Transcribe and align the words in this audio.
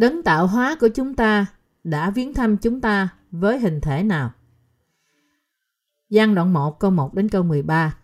Đấng 0.00 0.22
tạo 0.22 0.46
hóa 0.46 0.76
của 0.80 0.88
chúng 0.88 1.14
ta 1.14 1.46
đã 1.84 2.10
viếng 2.10 2.34
thăm 2.34 2.56
chúng 2.56 2.80
ta 2.80 3.08
với 3.30 3.58
hình 3.58 3.80
thể 3.80 4.02
nào? 4.02 4.30
Giang 6.10 6.34
đoạn 6.34 6.52
1 6.52 6.80
câu 6.80 6.90
1 6.90 7.14
đến 7.14 7.28
câu 7.28 7.42
13 7.42 7.96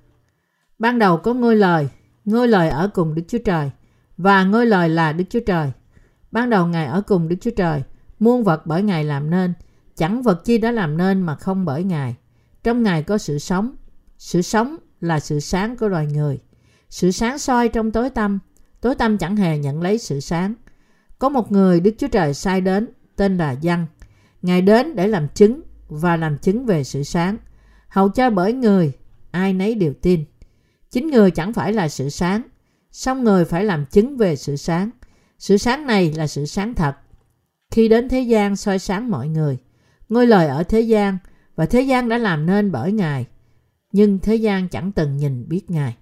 Ban 0.78 0.98
đầu 0.98 1.16
có 1.16 1.34
ngôi 1.34 1.56
lời, 1.56 1.88
ngôi 2.24 2.48
lời 2.48 2.68
ở 2.68 2.90
cùng 2.95 3.14
Đức 3.14 3.22
Chúa 3.28 3.38
Trời 3.38 3.70
và 4.16 4.45
ngôi 4.45 4.66
lời 4.66 4.88
là 4.88 5.12
Đức 5.12 5.24
Chúa 5.30 5.40
Trời. 5.46 5.72
Ban 6.32 6.50
đầu 6.50 6.66
Ngài 6.66 6.86
ở 6.86 7.02
cùng 7.06 7.28
Đức 7.28 7.36
Chúa 7.40 7.50
Trời, 7.56 7.82
muôn 8.18 8.44
vật 8.44 8.66
bởi 8.66 8.82
Ngài 8.82 9.04
làm 9.04 9.30
nên, 9.30 9.52
chẳng 9.97 10.22
vật 10.22 10.44
chi 10.44 10.58
đã 10.58 10.72
làm 10.72 10.97
nên 10.97 11.22
mà 11.22 11.34
không 11.34 11.64
bởi 11.64 11.84
Ngài. 11.84 12.16
Trong 12.62 12.83
Ngài 12.83 13.02
có 13.02 13.19
sự 13.19 13.38
sống, 13.38 13.77
sự 14.19 14.42
sống 14.42 14.77
là 15.00 15.20
sự 15.20 15.41
sáng 15.41 15.77
của 15.77 15.88
loài 15.88 16.06
người. 16.06 16.38
Sự 16.91 17.10
sáng 17.10 17.38
soi 17.38 17.69
trong 17.69 17.91
tối 17.91 18.10
tăm, 18.10 18.38
tối 18.80 18.94
tăm 18.94 19.19
chẳng 19.19 19.36
hề 19.36 19.58
nhận 19.58 19.83
lấy 19.83 19.98
sự 19.98 20.20
sáng. 20.20 20.55
Có 21.19 21.29
một 21.29 21.52
người 21.52 21.80
Đức 21.80 21.95
Chúa 21.98 22.09
Trời 22.09 22.34
sai 22.34 22.61
đến, 22.61 22.88
tên 23.16 23.37
là 23.37 23.52
Giăng. 23.52 23.87
Ngài 24.43 24.62
đến 24.62 24.97
để 24.97 25.09
làm 25.09 25.29
chứng 25.29 25.61
và 25.89 26.16
làm 26.16 26.39
chứng 26.39 26.66
về 26.66 26.84
sự 26.84 27.02
sáng. 27.02 27.37
Hầu 27.89 28.09
cho 28.09 28.30
bởi 28.30 28.52
người, 28.52 28.92
ai 29.30 29.52
nấy 29.52 29.75
đều 29.75 29.92
tin. 30.02 30.25
Chính 30.91 31.11
người 31.11 31.30
chẳng 31.30 31.52
phải 31.52 31.73
là 31.73 31.89
sự 31.89 32.09
sáng, 32.09 32.42
song 32.91 33.25
người 33.25 33.45
phải 33.45 33.65
làm 33.65 33.87
chứng 33.87 34.16
về 34.16 34.37
sự 34.37 34.56
sáng. 34.56 34.91
Sự 35.39 35.56
sáng 35.56 35.87
này 35.87 36.12
là 36.12 36.27
sự 36.27 36.47
sáng 36.47 36.75
thật. 36.75 36.97
Khi 37.70 37.89
đến 37.89 38.09
thế 38.09 38.20
gian 38.20 38.56
soi 38.56 38.78
sáng 38.78 39.11
mọi 39.11 39.28
người, 39.28 39.59
ngôi 40.09 40.27
lời 40.27 40.47
ở 40.47 40.62
thế 40.62 40.80
gian 40.80 41.19
và 41.56 41.67
thế 41.67 41.80
gian 41.80 42.08
đã 42.08 42.19
làm 42.19 42.47
nên 42.47 42.73
bởi 42.73 42.92
Ngài, 42.92 43.27
nhưng 43.92 44.19
thế 44.19 44.36
gian 44.36 44.69
chẳng 44.69 44.92
từng 44.92 45.17
nhìn 45.17 45.48
biết 45.48 45.70
Ngài. 45.70 45.97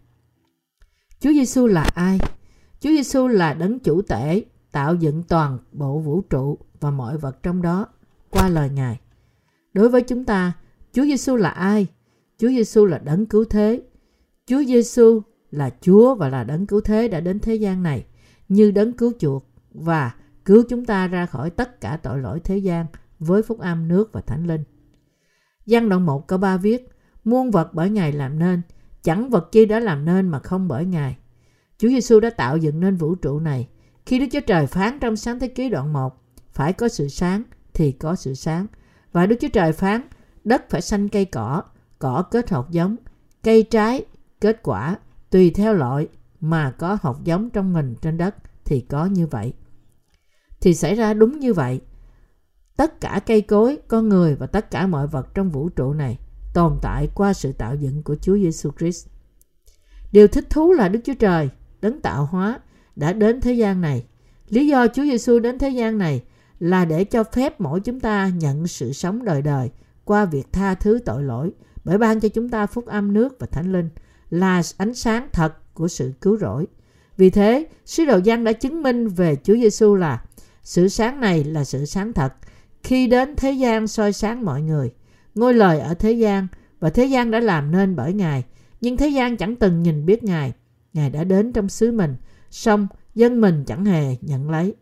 Chúa 1.20 1.30
Giêsu 1.32 1.66
là 1.66 1.82
ai? 1.94 2.18
Chúa 2.80 2.90
Giêsu 2.90 3.26
là 3.26 3.54
đấng 3.54 3.78
chủ 3.78 4.02
tể 4.02 4.42
tạo 4.74 4.94
dựng 4.94 5.22
toàn 5.22 5.58
bộ 5.72 5.98
vũ 5.98 6.20
trụ 6.20 6.58
và 6.80 6.90
mọi 6.90 7.18
vật 7.18 7.42
trong 7.42 7.62
đó 7.62 7.86
qua 8.30 8.48
lời 8.48 8.70
Ngài. 8.70 9.00
Đối 9.74 9.88
với 9.88 10.02
chúng 10.02 10.24
ta, 10.24 10.52
Chúa 10.92 11.02
Giêsu 11.02 11.36
là 11.36 11.48
ai? 11.48 11.86
Chúa 12.38 12.48
Giêsu 12.48 12.86
là 12.86 12.98
đấng 12.98 13.26
cứu 13.26 13.44
thế. 13.44 13.82
Chúa 14.46 14.64
Giêsu 14.64 15.22
là 15.50 15.70
Chúa 15.80 16.14
và 16.14 16.28
là 16.28 16.44
đấng 16.44 16.66
cứu 16.66 16.80
thế 16.80 17.08
đã 17.08 17.20
đến 17.20 17.38
thế 17.38 17.54
gian 17.54 17.82
này 17.82 18.06
như 18.48 18.70
đấng 18.70 18.92
cứu 18.92 19.12
chuộc 19.18 19.46
và 19.74 20.14
cứu 20.44 20.64
chúng 20.68 20.84
ta 20.84 21.06
ra 21.06 21.26
khỏi 21.26 21.50
tất 21.50 21.80
cả 21.80 21.96
tội 22.02 22.18
lỗi 22.18 22.40
thế 22.40 22.58
gian 22.58 22.86
với 23.18 23.42
phúc 23.42 23.58
âm 23.58 23.88
nước 23.88 24.12
và 24.12 24.20
thánh 24.20 24.46
linh. 24.46 24.64
Giăng 25.66 25.88
đoạn 25.88 26.06
1 26.06 26.26
câu 26.26 26.38
3 26.38 26.56
viết 26.56 26.88
Muôn 27.24 27.50
vật 27.50 27.70
bởi 27.74 27.90
Ngài 27.90 28.12
làm 28.12 28.38
nên, 28.38 28.62
chẳng 29.02 29.30
vật 29.30 29.48
chi 29.52 29.66
đã 29.66 29.80
làm 29.80 30.04
nên 30.04 30.28
mà 30.28 30.38
không 30.38 30.68
bởi 30.68 30.84
Ngài. 30.84 31.16
Chúa 31.78 31.88
Giêsu 31.88 32.20
đã 32.20 32.30
tạo 32.30 32.56
dựng 32.56 32.80
nên 32.80 32.96
vũ 32.96 33.14
trụ 33.14 33.40
này. 33.40 33.68
Khi 34.06 34.18
Đức 34.18 34.26
Chúa 34.32 34.40
Trời 34.40 34.66
phán 34.66 34.98
trong 35.00 35.16
sáng 35.16 35.38
thế 35.38 35.48
ký 35.48 35.68
đoạn 35.68 35.92
1, 35.92 36.22
phải 36.52 36.72
có 36.72 36.88
sự 36.88 37.08
sáng 37.08 37.42
thì 37.74 37.92
có 37.92 38.14
sự 38.14 38.34
sáng. 38.34 38.66
Và 39.12 39.26
Đức 39.26 39.36
Chúa 39.40 39.48
Trời 39.48 39.72
phán, 39.72 40.02
đất 40.44 40.70
phải 40.70 40.82
xanh 40.82 41.08
cây 41.08 41.24
cỏ, 41.24 41.62
cỏ 41.98 42.24
kết 42.30 42.50
hột 42.50 42.70
giống, 42.70 42.96
cây 43.42 43.62
trái 43.62 44.04
kết 44.40 44.62
quả, 44.62 44.98
tùy 45.30 45.50
theo 45.50 45.74
loại 45.74 46.08
mà 46.40 46.70
có 46.70 46.98
hột 47.02 47.24
giống 47.24 47.50
trong 47.50 47.72
mình 47.72 47.94
trên 48.02 48.16
đất 48.16 48.34
thì 48.64 48.80
có 48.80 49.06
như 49.06 49.26
vậy. 49.26 49.52
Thì 50.60 50.74
xảy 50.74 50.94
ra 50.94 51.14
đúng 51.14 51.38
như 51.38 51.52
vậy. 51.52 51.80
Tất 52.76 53.00
cả 53.00 53.20
cây 53.26 53.42
cối, 53.42 53.78
con 53.88 54.08
người 54.08 54.34
và 54.34 54.46
tất 54.46 54.70
cả 54.70 54.86
mọi 54.86 55.06
vật 55.06 55.34
trong 55.34 55.50
vũ 55.50 55.68
trụ 55.68 55.92
này 55.92 56.18
tồn 56.54 56.78
tại 56.82 57.08
qua 57.14 57.32
sự 57.32 57.52
tạo 57.52 57.74
dựng 57.74 58.02
của 58.02 58.16
Chúa 58.20 58.36
Giêsu 58.36 58.70
Christ. 58.78 59.08
Điều 60.12 60.28
thích 60.28 60.50
thú 60.50 60.72
là 60.72 60.88
Đức 60.88 61.00
Chúa 61.04 61.14
Trời, 61.14 61.48
đấng 61.80 62.00
tạo 62.00 62.26
hóa, 62.26 62.60
đã 62.96 63.12
đến 63.12 63.40
thế 63.40 63.52
gian 63.52 63.80
này. 63.80 64.04
Lý 64.48 64.66
do 64.66 64.86
Chúa 64.86 65.02
Giêsu 65.02 65.38
đến 65.38 65.58
thế 65.58 65.68
gian 65.68 65.98
này 65.98 66.22
là 66.60 66.84
để 66.84 67.04
cho 67.04 67.24
phép 67.24 67.60
mỗi 67.60 67.80
chúng 67.80 68.00
ta 68.00 68.28
nhận 68.28 68.66
sự 68.66 68.92
sống 68.92 69.24
đời 69.24 69.42
đời 69.42 69.70
qua 70.04 70.24
việc 70.24 70.52
tha 70.52 70.74
thứ 70.74 70.98
tội 71.04 71.22
lỗi 71.22 71.50
bởi 71.84 71.98
ban 71.98 72.20
cho 72.20 72.28
chúng 72.28 72.48
ta 72.48 72.66
phúc 72.66 72.86
âm 72.86 73.12
nước 73.12 73.36
và 73.38 73.46
thánh 73.46 73.72
linh 73.72 73.88
là 74.30 74.62
ánh 74.76 74.94
sáng 74.94 75.28
thật 75.32 75.74
của 75.74 75.88
sự 75.88 76.12
cứu 76.20 76.36
rỗi. 76.36 76.66
Vì 77.16 77.30
thế, 77.30 77.66
sứ 77.84 78.04
đồ 78.04 78.20
Giăng 78.24 78.44
đã 78.44 78.52
chứng 78.52 78.82
minh 78.82 79.08
về 79.08 79.36
Chúa 79.42 79.54
Giêsu 79.54 79.94
là 79.94 80.24
sự 80.62 80.88
sáng 80.88 81.20
này 81.20 81.44
là 81.44 81.64
sự 81.64 81.84
sáng 81.84 82.12
thật 82.12 82.34
khi 82.82 83.06
đến 83.06 83.36
thế 83.36 83.52
gian 83.52 83.86
soi 83.86 84.12
sáng 84.12 84.44
mọi 84.44 84.62
người. 84.62 84.90
Ngôi 85.34 85.54
lời 85.54 85.80
ở 85.80 85.94
thế 85.94 86.12
gian 86.12 86.46
và 86.80 86.90
thế 86.90 87.04
gian 87.04 87.30
đã 87.30 87.40
làm 87.40 87.72
nên 87.72 87.96
bởi 87.96 88.12
Ngài, 88.12 88.44
nhưng 88.80 88.96
thế 88.96 89.08
gian 89.08 89.36
chẳng 89.36 89.56
từng 89.56 89.82
nhìn 89.82 90.06
biết 90.06 90.24
Ngài. 90.24 90.52
Ngài 90.92 91.10
đã 91.10 91.24
đến 91.24 91.52
trong 91.52 91.68
xứ 91.68 91.92
mình, 91.92 92.16
xong 92.54 92.86
dân 93.14 93.40
mình 93.40 93.64
chẳng 93.66 93.84
hề 93.84 94.16
nhận 94.20 94.50
lấy. 94.50 94.74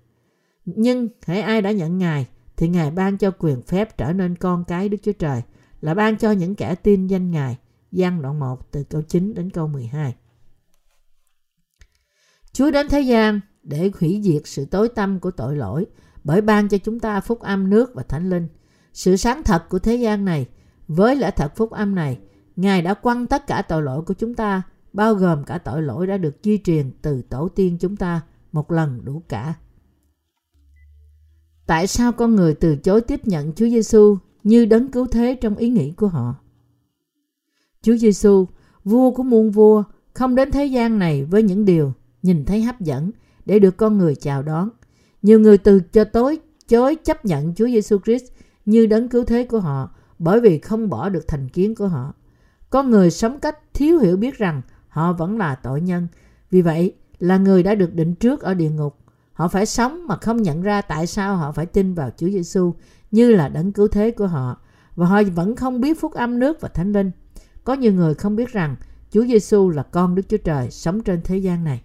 Nhưng 0.65 1.09
hãy 1.27 1.41
ai 1.41 1.63
đã 1.63 1.71
nhận 1.71 1.99
Ngài 1.99 2.29
thì 2.57 2.69
Ngài 2.69 2.91
ban 2.91 3.19
cho 3.19 3.31
quyền 3.39 3.63
phép 3.63 3.99
trở 3.99 4.13
nên 4.13 4.37
con 4.37 4.65
cái 4.65 4.89
Đức 4.89 4.99
Chúa 5.03 5.13
Trời 5.13 5.43
là 5.81 5.95
ban 5.95 6.17
cho 6.17 6.31
những 6.31 6.55
kẻ 6.55 6.75
tin 6.75 7.07
danh 7.07 7.31
Ngài. 7.31 7.59
Giăng 7.93 8.23
đoạn 8.23 8.39
1 8.39 8.73
từ 8.73 8.85
câu 8.85 9.03
9 9.03 9.35
đến 9.35 9.51
câu 9.51 9.69
12. 9.69 10.15
Chúa 12.53 12.71
đến 12.71 12.89
thế 12.89 13.01
gian 13.01 13.41
để 13.63 13.91
hủy 14.01 14.21
diệt 14.25 14.43
sự 14.45 14.65
tối 14.65 14.89
tâm 14.89 15.21
của 15.21 15.31
tội 15.31 15.57
lỗi 15.57 15.87
bởi 16.25 16.41
ban 16.41 16.69
cho 16.69 16.79
chúng 16.79 17.01
ta 17.01 17.21
phúc 17.21 17.41
âm 17.41 17.71
nước 17.71 17.95
và 17.95 18.03
thánh 18.03 18.31
linh. 18.31 18.49
Sự 18.93 19.17
sáng 19.17 19.43
thật 19.43 19.69
của 19.69 19.79
thế 19.79 19.97
gian 19.97 20.25
này 20.25 20.47
với 20.89 21.17
lẽ 21.17 21.31
thật 21.31 21.57
phúc 21.57 21.71
âm 21.71 21.95
này, 21.95 22.19
Ngài 22.57 22.83
đã 22.83 22.95
quăng 22.95 23.27
tất 23.27 23.47
cả 23.47 23.63
tội 23.63 23.83
lỗi 23.83 24.03
của 24.03 24.15
chúng 24.15 24.35
ta, 24.35 24.63
bao 24.93 25.15
gồm 25.15 25.45
cả 25.45 25.59
tội 25.59 25.83
lỗi 25.83 26.07
đã 26.07 26.17
được 26.17 26.37
di 26.43 26.59
truyền 26.59 26.91
từ 27.03 27.23
tổ 27.23 27.49
tiên 27.49 27.77
chúng 27.81 27.97
ta 27.97 28.21
một 28.53 28.73
lần 28.73 29.05
đủ 29.05 29.23
cả. 29.29 29.55
Tại 31.67 31.87
sao 31.87 32.13
con 32.13 32.37
người 32.37 32.55
từ 32.55 32.77
chối 32.77 33.01
tiếp 33.01 33.27
nhận 33.27 33.53
Chúa 33.53 33.69
Giêsu 33.69 34.17
như 34.43 34.65
đấng 34.65 34.89
cứu 34.89 35.07
thế 35.07 35.39
trong 35.41 35.57
ý 35.57 35.69
nghĩ 35.69 35.93
của 35.93 36.09
họ? 36.09 36.35
Chúa 37.83 37.97
Giêsu, 37.97 38.47
vua 38.85 39.11
của 39.11 39.23
muôn 39.23 39.51
vua, 39.51 39.83
không 40.15 40.35
đến 40.35 40.51
thế 40.51 40.67
gian 40.67 40.99
này 40.99 41.25
với 41.25 41.43
những 41.43 41.65
điều 41.65 41.93
nhìn 42.23 42.45
thấy 42.45 42.63
hấp 42.63 42.81
dẫn 42.81 43.11
để 43.47 43.59
được 43.59 43.77
con 43.77 43.99
người 43.99 44.15
chào 44.15 44.43
đón. 44.43 44.69
Nhiều 45.23 45.41
người 45.41 45.59
từ 45.59 45.81
cho 45.93 46.05
tối 46.05 46.39
chối 46.69 46.97
chấp 47.05 47.25
nhận 47.25 47.55
Chúa 47.55 47.67
Giêsu 47.67 47.99
Christ 47.99 48.25
như 48.65 48.87
đấng 48.87 49.09
cứu 49.09 49.25
thế 49.25 49.45
của 49.45 49.61
họ 49.61 49.95
bởi 50.19 50.41
vì 50.41 50.59
không 50.59 50.89
bỏ 50.89 51.09
được 51.09 51.29
thành 51.29 51.49
kiến 51.49 51.75
của 51.75 51.89
họ. 51.89 52.15
Con 52.71 52.91
người 52.91 53.11
sống 53.11 53.41
cách 53.41 53.59
thiếu 53.75 53.99
hiểu 53.99 54.17
biết 54.17 54.39
rằng 54.39 54.63
họ 54.93 55.13
vẫn 55.13 55.39
là 55.39 55.55
tội 55.55 55.81
nhân. 55.81 56.09
Vì 56.51 56.63
vậy, 56.63 56.95
là 57.19 57.37
người 57.37 57.63
đã 57.63 57.75
được 57.75 57.95
định 57.95 58.15
trước 58.15 58.41
ở 58.41 58.55
địa 58.55 58.71
ngục. 58.71 58.97
Họ 59.33 59.49
phải 59.49 59.67
sống 59.67 60.07
mà 60.07 60.17
không 60.17 60.43
nhận 60.43 60.63
ra 60.63 60.83
tại 60.83 61.07
sao 61.07 61.37
họ 61.37 61.53
phải 61.53 61.67
tin 61.67 61.95
vào 61.95 62.11
Chúa 62.17 62.29
Giêsu 62.29 62.75
như 63.11 63.31
là 63.31 63.49
đấng 63.49 63.73
cứu 63.73 63.89
thế 63.89 64.11
của 64.11 64.27
họ 64.27 64.61
và 64.97 65.07
họ 65.07 65.23
vẫn 65.35 65.57
không 65.57 65.81
biết 65.81 66.01
phúc 66.01 66.13
âm 66.13 66.39
nước 66.39 66.61
và 66.61 66.69
thánh 66.69 66.93
linh. 66.93 67.11
Có 67.65 67.75
nhiều 67.75 67.93
người 67.93 68.15
không 68.15 68.37
biết 68.37 68.53
rằng 68.53 68.77
Chúa 69.11 69.25
Giêsu 69.25 69.71
là 69.71 69.83
con 69.83 70.15
Đức 70.15 70.23
Chúa 70.29 70.37
Trời 70.37 70.71
sống 70.71 71.03
trên 71.03 71.21
thế 71.25 71.37
gian 71.37 71.65
này. 71.65 71.83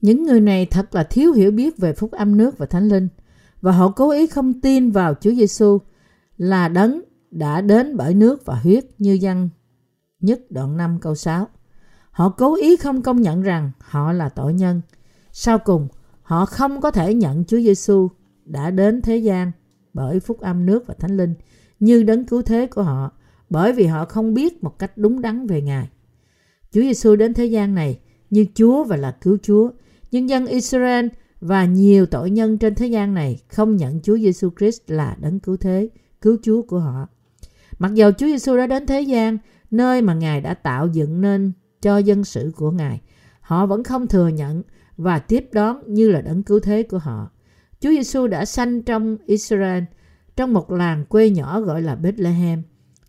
Những 0.00 0.22
người 0.22 0.40
này 0.40 0.66
thật 0.66 0.94
là 0.94 1.04
thiếu 1.04 1.32
hiểu 1.32 1.50
biết 1.50 1.78
về 1.78 1.92
phúc 1.92 2.10
âm 2.10 2.36
nước 2.36 2.58
và 2.58 2.66
thánh 2.66 2.88
linh 2.88 3.08
và 3.60 3.72
họ 3.72 3.88
cố 3.88 4.10
ý 4.10 4.26
không 4.26 4.60
tin 4.60 4.90
vào 4.90 5.14
Chúa 5.20 5.34
Giêsu 5.34 5.78
là 6.36 6.68
đấng 6.68 7.00
đã 7.30 7.60
đến 7.60 7.96
bởi 7.96 8.14
nước 8.14 8.44
và 8.44 8.54
huyết 8.54 8.84
như 8.98 9.12
dân 9.12 9.50
nhất 10.24 10.40
đoạn 10.50 10.76
5 10.76 10.98
câu 11.00 11.14
6. 11.14 11.48
Họ 12.10 12.28
cố 12.28 12.56
ý 12.56 12.76
không 12.76 13.02
công 13.02 13.22
nhận 13.22 13.42
rằng 13.42 13.70
họ 13.78 14.12
là 14.12 14.28
tội 14.28 14.54
nhân. 14.54 14.80
Sau 15.32 15.58
cùng, 15.58 15.88
họ 16.22 16.46
không 16.46 16.80
có 16.80 16.90
thể 16.90 17.14
nhận 17.14 17.44
Chúa 17.44 17.60
Giêsu 17.60 18.08
đã 18.44 18.70
đến 18.70 19.02
thế 19.02 19.16
gian 19.16 19.52
bởi 19.94 20.20
phúc 20.20 20.40
âm 20.40 20.66
nước 20.66 20.86
và 20.86 20.94
thánh 20.94 21.16
linh 21.16 21.34
như 21.80 22.02
đấng 22.02 22.24
cứu 22.24 22.42
thế 22.42 22.66
của 22.66 22.82
họ 22.82 23.10
bởi 23.50 23.72
vì 23.72 23.86
họ 23.86 24.04
không 24.04 24.34
biết 24.34 24.64
một 24.64 24.78
cách 24.78 24.98
đúng 24.98 25.20
đắn 25.20 25.46
về 25.46 25.62
Ngài. 25.62 25.88
Chúa 26.72 26.80
Giêsu 26.80 27.16
đến 27.16 27.34
thế 27.34 27.46
gian 27.46 27.74
này 27.74 28.00
như 28.30 28.46
Chúa 28.54 28.84
và 28.84 28.96
là 28.96 29.10
cứu 29.10 29.38
Chúa. 29.42 29.70
Nhưng 30.10 30.28
dân 30.28 30.46
Israel 30.46 31.06
và 31.40 31.64
nhiều 31.64 32.06
tội 32.06 32.30
nhân 32.30 32.58
trên 32.58 32.74
thế 32.74 32.86
gian 32.86 33.14
này 33.14 33.40
không 33.48 33.76
nhận 33.76 34.00
Chúa 34.02 34.18
Giêsu 34.18 34.50
Christ 34.58 34.80
là 34.86 35.16
đấng 35.20 35.40
cứu 35.40 35.56
thế, 35.56 35.88
cứu 36.20 36.36
Chúa 36.42 36.62
của 36.62 36.78
họ. 36.78 37.08
Mặc 37.78 37.94
dầu 37.94 38.12
Chúa 38.12 38.26
Giêsu 38.26 38.56
đã 38.56 38.66
đến 38.66 38.86
thế 38.86 39.00
gian, 39.00 39.38
nơi 39.76 40.02
mà 40.02 40.14
Ngài 40.14 40.40
đã 40.40 40.54
tạo 40.54 40.86
dựng 40.86 41.20
nên 41.20 41.52
cho 41.82 41.98
dân 41.98 42.24
sự 42.24 42.52
của 42.56 42.70
Ngài, 42.70 43.00
họ 43.40 43.66
vẫn 43.66 43.84
không 43.84 44.06
thừa 44.06 44.28
nhận 44.28 44.62
và 44.96 45.18
tiếp 45.18 45.48
đón 45.52 45.80
như 45.86 46.10
là 46.10 46.20
đấng 46.20 46.42
cứu 46.42 46.60
thế 46.60 46.82
của 46.82 46.98
họ. 46.98 47.30
Chúa 47.80 47.90
Giêsu 47.90 48.26
đã 48.26 48.44
sanh 48.44 48.82
trong 48.82 49.16
Israel, 49.26 49.84
trong 50.36 50.52
một 50.52 50.70
làng 50.70 51.04
quê 51.04 51.30
nhỏ 51.30 51.60
gọi 51.60 51.82
là 51.82 51.94
Bethlehem. 51.94 52.62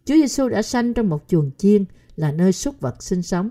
Chúa 0.06 0.16
Giêsu 0.16 0.50
đã 0.50 0.62
sanh 0.62 0.94
trong 0.94 1.10
một 1.10 1.24
chuồng 1.28 1.52
chiên 1.58 1.86
là 2.16 2.32
nơi 2.32 2.52
súc 2.52 2.82
vật 2.82 3.04
sinh 3.04 3.22
sống. 3.22 3.50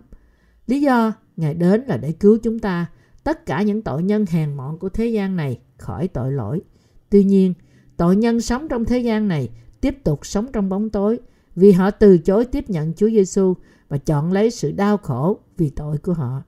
Lý 0.67 0.81
do 0.81 1.13
Ngài 1.37 1.55
đến 1.55 1.83
là 1.87 1.97
để 1.97 2.13
cứu 2.13 2.39
chúng 2.43 2.59
ta, 2.59 2.87
tất 3.25 3.47
cả 3.47 3.63
những 3.63 3.83
tội 3.83 4.03
nhân 4.03 4.27
hèn 4.31 4.55
mọn 4.55 4.79
của 4.79 4.89
thế 4.89 5.07
gian 5.07 5.37
này 5.37 5.59
khỏi 5.79 6.09
tội 6.09 6.33
lỗi. 6.33 6.63
Tuy 7.11 7.25
nhiên, 7.25 7.55
tội 7.97 8.17
nhân 8.17 8.41
sống 8.41 8.69
trong 8.69 8.85
thế 8.85 8.99
gian 8.99 9.29
này 9.29 9.51
tiếp 9.81 10.05
tục 10.05 10.27
sống 10.27 10.47
trong 10.53 10.69
bóng 10.69 10.91
tối 10.91 11.19
vì 11.57 11.73
họ 11.73 11.91
từ 11.91 12.19
chối 12.19 12.45
tiếp 12.45 12.71
nhận 12.71 12.93
Chúa 12.97 13.11
Giêsu 13.11 13.55
và 13.89 13.99
chọn 13.99 14.33
lấy 14.33 14.51
sự 14.51 14.73
đau 14.73 14.97
khổ 14.97 15.39
vì 15.57 15.71
tội 15.71 15.99
của 15.99 16.13
họ. 16.13 16.43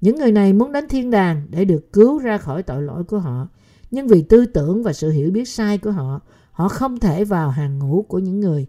Những 0.00 0.16
người 0.16 0.32
này 0.32 0.52
muốn 0.52 0.72
đến 0.72 0.88
thiên 0.88 1.10
đàng 1.10 1.46
để 1.50 1.64
được 1.64 1.92
cứu 1.92 2.18
ra 2.18 2.38
khỏi 2.38 2.62
tội 2.62 2.82
lỗi 2.82 3.04
của 3.04 3.18
họ. 3.18 3.48
Nhưng 3.90 4.08
vì 4.08 4.22
tư 4.22 4.46
tưởng 4.46 4.82
và 4.82 4.92
sự 4.92 5.10
hiểu 5.10 5.30
biết 5.30 5.48
sai 5.48 5.78
của 5.78 5.90
họ, 5.90 6.20
họ 6.52 6.68
không 6.68 6.98
thể 6.98 7.24
vào 7.24 7.50
hàng 7.50 7.78
ngũ 7.78 8.02
của 8.02 8.18
những 8.18 8.40
người 8.40 8.66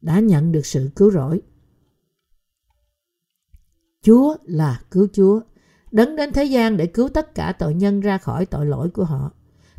đã 0.00 0.20
nhận 0.20 0.52
được 0.52 0.66
sự 0.66 0.90
cứu 0.96 1.10
rỗi. 1.10 1.40
Chúa 4.02 4.36
là 4.44 4.80
cứu 4.90 5.08
Chúa, 5.12 5.40
đấng 5.92 6.16
đến 6.16 6.32
thế 6.32 6.44
gian 6.44 6.76
để 6.76 6.86
cứu 6.86 7.08
tất 7.08 7.34
cả 7.34 7.52
tội 7.58 7.74
nhân 7.74 8.00
ra 8.00 8.18
khỏi 8.18 8.46
tội 8.46 8.66
lỗi 8.66 8.90
của 8.90 9.04
họ. 9.04 9.32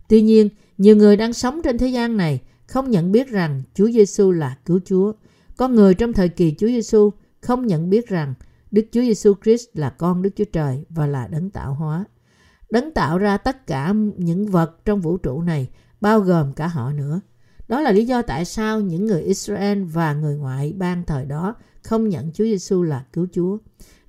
Tuy 0.10 0.22
nhiên, 0.22 0.50
nhiều 0.78 0.96
người 0.96 1.18
đang 1.18 1.34
sống 1.34 1.62
trên 1.64 1.78
thế 1.78 1.88
gian 1.88 2.18
này 2.18 2.42
không 2.68 2.92
nhận 2.92 3.12
biết 3.12 3.30
rằng 3.30 3.64
Chúa 3.74 3.92
Giêsu 3.92 4.32
là 4.32 4.58
cứu 4.66 4.80
Chúa. 4.86 5.14
Con 5.58 5.76
người 5.76 5.94
trong 5.94 6.14
thời 6.14 6.30
kỳ 6.30 6.56
Chúa 6.58 6.68
Giêsu 6.68 7.12
không 7.42 7.68
nhận 7.68 7.90
biết 7.90 8.08
rằng 8.08 8.34
Đức 8.72 8.86
Chúa 8.92 9.02
Giêsu 9.02 9.34
Christ 9.44 9.66
là 9.74 9.90
con 9.90 10.22
Đức 10.22 10.30
Chúa 10.36 10.46
Trời 10.46 10.86
và 10.90 11.08
là 11.08 11.28
đấng 11.28 11.50
tạo 11.50 11.74
hóa. 11.74 12.06
Đấng 12.70 12.92
tạo 12.92 13.18
ra 13.18 13.38
tất 13.38 13.68
cả 13.68 13.94
những 14.18 14.48
vật 14.48 14.86
trong 14.86 15.02
vũ 15.02 15.18
trụ 15.18 15.42
này, 15.42 15.70
bao 16.02 16.20
gồm 16.20 16.54
cả 16.54 16.68
họ 16.68 16.94
nữa. 16.94 17.22
Đó 17.68 17.82
là 17.82 17.92
lý 17.92 18.06
do 18.06 18.22
tại 18.22 18.46
sao 18.46 18.82
những 18.82 19.06
người 19.06 19.22
Israel 19.22 19.84
và 19.84 20.14
người 20.14 20.36
ngoại 20.36 20.74
bang 20.78 21.04
thời 21.08 21.26
đó 21.26 21.56
không 21.84 22.10
nhận 22.10 22.32
Chúa 22.32 22.44
Giêsu 22.44 22.84
là 22.84 23.06
cứu 23.14 23.28
Chúa. 23.32 23.58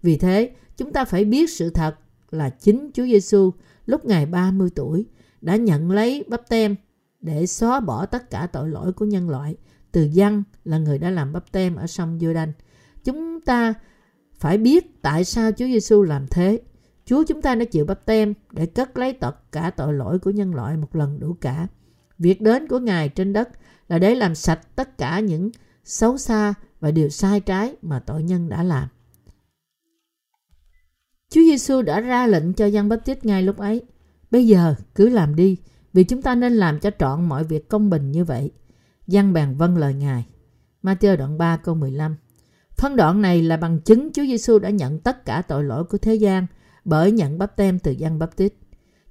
Vì 0.02 0.16
thế, 0.16 0.50
chúng 0.76 0.93
ta 0.93 1.04
phải 1.04 1.25
biết 1.25 1.50
sự 1.50 1.70
thật 1.70 1.96
là 2.31 2.50
chính 2.50 2.90
Chúa 2.94 3.04
Giêsu 3.04 3.52
lúc 3.87 4.04
Ngài 4.04 4.26
30 4.26 4.70
tuổi 4.75 5.06
đã 5.40 5.56
nhận 5.56 5.90
lấy 5.90 6.25
bắp 6.28 6.49
tem 6.49 6.76
để 7.20 7.46
xóa 7.46 7.80
bỏ 7.80 8.06
tất 8.06 8.30
cả 8.30 8.46
tội 8.52 8.68
lỗi 8.68 8.92
của 8.92 9.04
nhân 9.04 9.30
loại. 9.30 9.56
Từ 9.92 10.08
dân 10.12 10.42
là 10.64 10.78
người 10.78 10.98
đã 10.98 11.10
làm 11.10 11.32
bắp 11.32 11.52
tem 11.52 11.76
ở 11.76 11.86
sông 11.86 12.18
Giô-đanh. 12.18 12.52
Chúng 13.04 13.40
ta 13.40 13.74
phải 14.34 14.58
biết 14.58 15.02
tại 15.02 15.24
sao 15.24 15.52
Chúa 15.52 15.66
Giêsu 15.66 16.02
làm 16.02 16.26
thế. 16.26 16.60
Chúa 17.04 17.24
chúng 17.24 17.42
ta 17.42 17.54
đã 17.54 17.64
chịu 17.64 17.84
bắp 17.84 18.06
tem 18.06 18.34
để 18.52 18.66
cất 18.66 18.98
lấy 18.98 19.12
tất 19.12 19.52
cả 19.52 19.70
tội 19.70 19.92
lỗi 19.94 20.18
của 20.18 20.30
nhân 20.30 20.54
loại 20.54 20.76
một 20.76 20.96
lần 20.96 21.20
đủ 21.20 21.36
cả. 21.40 21.66
Việc 22.18 22.40
đến 22.40 22.68
của 22.68 22.78
Ngài 22.78 23.08
trên 23.08 23.32
đất 23.32 23.48
là 23.88 23.98
để 23.98 24.14
làm 24.14 24.34
sạch 24.34 24.76
tất 24.76 24.98
cả 24.98 25.20
những 25.20 25.50
xấu 25.84 26.18
xa 26.18 26.54
và 26.80 26.90
điều 26.90 27.08
sai 27.08 27.40
trái 27.40 27.76
mà 27.82 28.00
tội 28.00 28.22
nhân 28.22 28.48
đã 28.48 28.62
làm. 28.62 28.88
Chúa 31.30 31.40
Giêsu 31.40 31.82
đã 31.82 32.00
ra 32.00 32.26
lệnh 32.26 32.52
cho 32.52 32.66
dân 32.66 32.88
bắp 32.88 33.04
tít 33.04 33.24
ngay 33.24 33.42
lúc 33.42 33.56
ấy. 33.56 33.82
Bây 34.30 34.46
giờ 34.46 34.74
cứ 34.94 35.08
làm 35.08 35.36
đi, 35.36 35.56
vì 35.98 36.04
chúng 36.04 36.22
ta 36.22 36.34
nên 36.34 36.52
làm 36.52 36.78
cho 36.78 36.90
trọn 36.98 37.28
mọi 37.28 37.44
việc 37.44 37.68
công 37.68 37.90
bình 37.90 38.10
như 38.12 38.24
vậy. 38.24 38.50
Giăng 39.06 39.32
bàn 39.32 39.56
vâng 39.56 39.76
lời 39.76 39.94
Ngài. 39.94 40.26
Matthew 40.82 41.16
đoạn 41.16 41.38
3 41.38 41.56
câu 41.56 41.74
15 41.74 42.16
Phân 42.76 42.96
đoạn 42.96 43.22
này 43.22 43.42
là 43.42 43.56
bằng 43.56 43.80
chứng 43.80 44.12
Chúa 44.12 44.22
Giêsu 44.22 44.58
đã 44.58 44.70
nhận 44.70 45.00
tất 45.00 45.24
cả 45.24 45.42
tội 45.42 45.64
lỗi 45.64 45.84
của 45.84 45.98
thế 45.98 46.14
gian 46.14 46.46
bởi 46.84 47.12
nhận 47.12 47.38
bắp 47.38 47.56
tem 47.56 47.78
từ 47.78 47.92
dân 47.92 48.18
bắp 48.18 48.36
tít. 48.36 48.54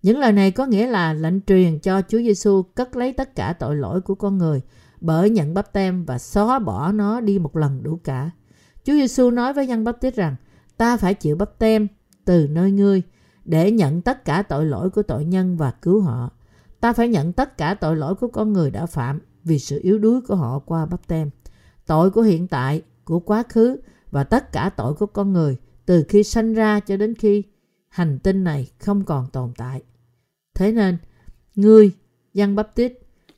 Những 0.02 0.20
lời 0.20 0.32
này 0.32 0.52
có 0.52 0.66
nghĩa 0.66 0.88
là 0.88 1.14
lệnh 1.14 1.42
truyền 1.42 1.80
cho 1.80 2.02
Chúa 2.02 2.18
Giêsu 2.18 2.62
cất 2.62 2.96
lấy 2.96 3.14
tất 3.14 3.36
cả 3.36 3.54
tội 3.54 3.76
lỗi 3.76 4.02
của 4.02 4.16
con 4.16 4.38
người 4.38 4.62
bởi 5.02 5.30
nhận 5.30 5.54
bắp 5.54 5.74
tem 5.74 6.06
và 6.06 6.18
xóa 6.18 6.60
bỏ 6.60 6.92
nó 6.92 7.22
đi 7.22 7.40
một 7.40 7.56
lần 7.56 7.84
đủ 7.84 8.00
cả. 8.04 8.30
Chúa 8.84 8.94
Giêsu 8.94 9.32
nói 9.32 9.54
với 9.54 9.68
dân 9.68 9.84
bắp 9.84 10.02
tít 10.02 10.16
rằng, 10.16 10.36
ta 10.78 10.98
phải 10.98 11.14
chịu 11.14 11.36
bắp 11.36 11.60
tem 11.60 11.88
từ 12.26 12.48
nơi 12.48 12.72
ngươi 12.72 13.02
để 13.46 13.72
nhận 13.72 14.02
tất 14.02 14.26
cả 14.26 14.42
tội 14.42 14.66
lỗi 14.66 14.90
của 14.90 15.04
tội 15.04 15.26
nhân 15.26 15.58
và 15.58 15.72
cứu 15.72 16.02
họ. 16.02 16.32
Ta 16.80 16.94
phải 16.94 17.08
nhận 17.08 17.34
tất 17.34 17.58
cả 17.58 17.74
tội 17.74 17.96
lỗi 17.96 18.16
của 18.16 18.28
con 18.28 18.54
người 18.54 18.72
đã 18.72 18.86
phạm 18.86 19.20
vì 19.44 19.60
sự 19.60 19.80
yếu 19.84 19.98
đuối 19.98 20.22
của 20.22 20.36
họ 20.36 20.60
qua 20.60 20.86
bắp 20.86 21.08
tem. 21.08 21.30
Tội 21.86 22.12
của 22.12 22.22
hiện 22.22 22.48
tại, 22.48 22.82
của 23.06 23.20
quá 23.20 23.44
khứ 23.50 23.80
và 24.12 24.24
tất 24.24 24.52
cả 24.52 24.70
tội 24.78 24.94
của 24.94 25.06
con 25.06 25.34
người 25.34 25.58
từ 25.86 26.06
khi 26.10 26.24
sanh 26.24 26.54
ra 26.54 26.80
cho 26.80 26.98
đến 26.98 27.16
khi 27.16 27.44
hành 27.90 28.20
tinh 28.20 28.44
này 28.44 28.68
không 28.80 29.06
còn 29.06 29.28
tồn 29.28 29.52
tại. 29.58 29.82
Thế 30.56 30.72
nên, 30.72 30.98
ngươi, 31.56 31.92
dân 32.34 32.56
bắp 32.56 32.76
tít, 32.76 32.94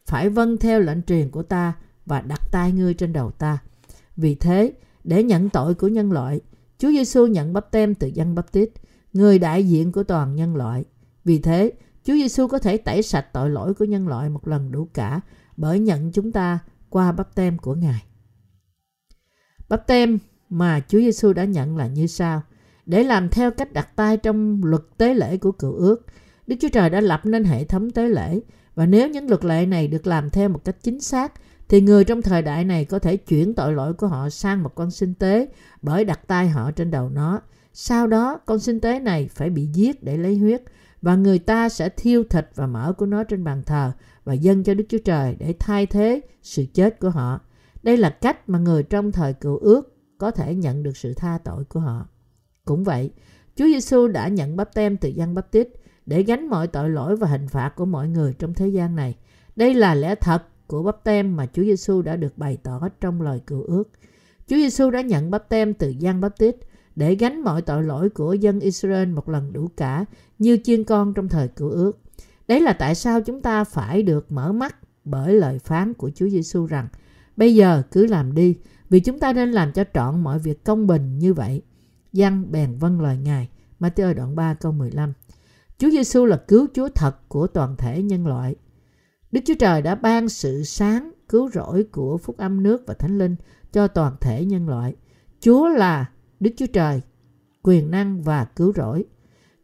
phải 0.05 0.29
vâng 0.29 0.57
theo 0.57 0.79
lệnh 0.79 1.01
truyền 1.01 1.29
của 1.29 1.43
ta 1.43 1.73
và 2.05 2.21
đặt 2.21 2.41
tay 2.51 2.71
ngươi 2.71 2.93
trên 2.93 3.13
đầu 3.13 3.31
ta. 3.31 3.57
Vì 4.15 4.35
thế, 4.35 4.73
để 5.03 5.23
nhận 5.23 5.49
tội 5.49 5.73
của 5.73 5.87
nhân 5.87 6.11
loại, 6.11 6.41
Chúa 6.77 6.89
Giêsu 6.89 7.27
nhận 7.27 7.53
bắp 7.53 7.71
tem 7.71 7.95
từ 7.95 8.07
dân 8.07 8.35
bắp 8.35 8.51
tít, 8.51 8.69
người 9.13 9.39
đại 9.39 9.67
diện 9.67 9.91
của 9.91 10.03
toàn 10.03 10.35
nhân 10.35 10.55
loại. 10.55 10.85
Vì 11.25 11.39
thế, 11.39 11.71
Chúa 12.03 12.13
Giêsu 12.13 12.47
có 12.47 12.59
thể 12.59 12.77
tẩy 12.77 13.01
sạch 13.01 13.25
tội 13.33 13.49
lỗi 13.49 13.73
của 13.73 13.85
nhân 13.85 14.07
loại 14.07 14.29
một 14.29 14.47
lần 14.47 14.71
đủ 14.71 14.87
cả 14.93 15.21
bởi 15.57 15.79
nhận 15.79 16.11
chúng 16.11 16.31
ta 16.31 16.59
qua 16.89 17.11
bắp 17.11 17.35
tem 17.35 17.57
của 17.57 17.75
Ngài. 17.75 18.03
Bắp 19.69 19.87
tem 19.87 20.19
mà 20.49 20.81
Chúa 20.87 20.99
Giêsu 20.99 21.33
đã 21.33 21.43
nhận 21.43 21.77
là 21.77 21.87
như 21.87 22.07
sau. 22.07 22.41
Để 22.85 23.03
làm 23.03 23.29
theo 23.29 23.51
cách 23.51 23.73
đặt 23.73 23.95
tay 23.95 24.17
trong 24.17 24.63
luật 24.63 24.81
tế 24.97 25.13
lễ 25.13 25.37
của 25.37 25.51
cựu 25.51 25.73
ước, 25.73 26.05
Đức 26.47 26.55
Chúa 26.61 26.69
Trời 26.69 26.89
đã 26.89 27.01
lập 27.01 27.21
nên 27.23 27.43
hệ 27.43 27.63
thống 27.63 27.91
tế 27.91 28.09
lễ 28.09 28.39
và 28.75 28.85
nếu 28.85 29.09
những 29.09 29.29
luật 29.29 29.45
lệ 29.45 29.65
này 29.65 29.87
được 29.87 30.07
làm 30.07 30.29
theo 30.29 30.49
một 30.49 30.65
cách 30.65 30.75
chính 30.81 31.01
xác 31.01 31.33
thì 31.69 31.81
người 31.81 32.03
trong 32.03 32.21
thời 32.21 32.41
đại 32.41 32.63
này 32.63 32.85
có 32.85 32.99
thể 32.99 33.17
chuyển 33.17 33.53
tội 33.53 33.73
lỗi 33.73 33.93
của 33.93 34.07
họ 34.07 34.29
sang 34.29 34.63
một 34.63 34.75
con 34.75 34.91
sinh 34.91 35.13
tế 35.13 35.47
bởi 35.81 36.05
đặt 36.05 36.27
tay 36.27 36.49
họ 36.49 36.71
trên 36.71 36.91
đầu 36.91 37.09
nó. 37.09 37.41
Sau 37.73 38.07
đó, 38.07 38.39
con 38.45 38.59
sinh 38.59 38.79
tế 38.79 38.99
này 38.99 39.29
phải 39.33 39.49
bị 39.49 39.65
giết 39.65 40.03
để 40.03 40.17
lấy 40.17 40.37
huyết 40.37 40.61
và 41.01 41.15
người 41.15 41.39
ta 41.39 41.69
sẽ 41.69 41.89
thiêu 41.89 42.23
thịt 42.29 42.49
và 42.55 42.67
mỡ 42.67 42.93
của 42.93 43.05
nó 43.05 43.23
trên 43.23 43.43
bàn 43.43 43.63
thờ 43.65 43.91
và 44.23 44.33
dâng 44.33 44.63
cho 44.63 44.73
Đức 44.73 44.83
Chúa 44.89 44.97
Trời 45.05 45.35
để 45.39 45.53
thay 45.59 45.85
thế 45.85 46.21
sự 46.41 46.65
chết 46.73 46.99
của 46.99 47.09
họ. 47.09 47.39
Đây 47.83 47.97
là 47.97 48.09
cách 48.09 48.49
mà 48.49 48.59
người 48.59 48.83
trong 48.83 49.11
thời 49.11 49.33
cựu 49.33 49.57
ước 49.57 49.95
có 50.17 50.31
thể 50.31 50.55
nhận 50.55 50.83
được 50.83 50.97
sự 50.97 51.13
tha 51.13 51.39
tội 51.43 51.63
của 51.63 51.79
họ. 51.79 52.07
Cũng 52.65 52.83
vậy, 52.83 53.11
Chúa 53.55 53.65
Giêsu 53.65 54.07
đã 54.07 54.27
nhận 54.27 54.55
bắp 54.55 54.73
tem 54.73 54.97
từ 54.97 55.09
dân 55.09 55.33
bắp 55.35 55.51
tít 55.51 55.67
để 56.05 56.23
gánh 56.23 56.47
mọi 56.47 56.67
tội 56.67 56.89
lỗi 56.89 57.15
và 57.15 57.27
hình 57.27 57.47
phạt 57.47 57.73
của 57.75 57.85
mọi 57.85 58.07
người 58.07 58.33
trong 58.33 58.53
thế 58.53 58.67
gian 58.67 58.95
này. 58.95 59.15
Đây 59.55 59.73
là 59.73 59.95
lẽ 59.95 60.15
thật 60.15 60.43
của 60.67 60.83
bắp 60.83 61.03
tem 61.03 61.35
mà 61.35 61.45
Chúa 61.45 61.63
Giêsu 61.63 62.01
đã 62.01 62.15
được 62.15 62.37
bày 62.37 62.57
tỏ 62.63 62.89
trong 63.01 63.21
lời 63.21 63.41
cựu 63.47 63.63
ước. 63.63 63.83
Chúa 64.47 64.55
Giêsu 64.55 64.89
đã 64.89 65.01
nhận 65.01 65.31
bắp 65.31 65.49
tem 65.49 65.73
từ 65.73 65.89
dân 65.89 66.21
bắp 66.21 66.37
tít 66.37 66.55
để 66.99 67.15
gánh 67.15 67.41
mọi 67.41 67.61
tội 67.61 67.83
lỗi 67.83 68.09
của 68.09 68.33
dân 68.33 68.59
Israel 68.59 69.09
một 69.09 69.29
lần 69.29 69.53
đủ 69.53 69.69
cả, 69.77 70.05
như 70.39 70.57
chiên 70.63 70.83
con 70.83 71.13
trong 71.13 71.29
thời 71.29 71.47
cựu 71.47 71.69
ước. 71.69 71.99
Đấy 72.47 72.61
là 72.61 72.73
tại 72.73 72.95
sao 72.95 73.21
chúng 73.21 73.41
ta 73.41 73.63
phải 73.63 74.03
được 74.03 74.31
mở 74.31 74.51
mắt 74.51 74.75
bởi 75.05 75.33
lời 75.33 75.59
phán 75.59 75.93
của 75.93 76.09
Chúa 76.15 76.29
Giêsu 76.29 76.65
rằng, 76.65 76.87
bây 77.37 77.55
giờ 77.55 77.83
cứ 77.91 78.07
làm 78.07 78.35
đi, 78.35 78.57
vì 78.89 78.99
chúng 78.99 79.19
ta 79.19 79.33
nên 79.33 79.51
làm 79.51 79.71
cho 79.71 79.83
trọn 79.93 80.23
mọi 80.23 80.39
việc 80.39 80.63
công 80.63 80.87
bình 80.87 81.19
như 81.19 81.33
vậy. 81.33 81.61
Giăng 82.13 82.51
bèn 82.51 82.75
vâng 82.75 83.01
lời 83.01 83.17
Ngài. 83.17 83.49
Matthew 83.79 84.13
đoạn 84.13 84.35
3 84.35 84.53
câu 84.53 84.71
15 84.71 85.13
Chúa 85.77 85.89
Giêsu 85.89 86.25
là 86.25 86.37
cứu 86.47 86.67
Chúa 86.73 86.89
thật 86.89 87.29
của 87.29 87.47
toàn 87.47 87.75
thể 87.77 88.03
nhân 88.03 88.27
loại. 88.27 88.55
Đức 89.31 89.41
Chúa 89.45 89.55
Trời 89.59 89.81
đã 89.81 89.95
ban 89.95 90.29
sự 90.29 90.63
sáng 90.63 91.11
cứu 91.29 91.49
rỗi 91.49 91.83
của 91.91 92.17
phúc 92.17 92.37
âm 92.37 92.63
nước 92.63 92.83
và 92.87 92.93
thánh 92.93 93.17
linh 93.17 93.35
cho 93.71 93.87
toàn 93.87 94.15
thể 94.21 94.45
nhân 94.45 94.69
loại. 94.69 94.95
Chúa 95.39 95.67
là 95.67 96.05
Đức 96.39 96.51
Chúa 96.57 96.67
Trời, 96.73 97.01
quyền 97.63 97.91
năng 97.91 98.21
và 98.21 98.45
cứu 98.45 98.73
rỗi. 98.75 99.05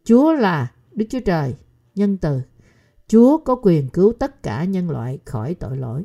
Chúa 0.04 0.32
là 0.32 0.72
Đức 0.92 1.06
Chúa 1.10 1.20
Trời, 1.20 1.54
nhân 1.94 2.16
từ. 2.16 2.40
Chúa 3.08 3.38
có 3.38 3.56
quyền 3.62 3.88
cứu 3.88 4.12
tất 4.18 4.42
cả 4.42 4.64
nhân 4.64 4.90
loại 4.90 5.18
khỏi 5.24 5.54
tội 5.54 5.76
lỗi. 5.76 6.04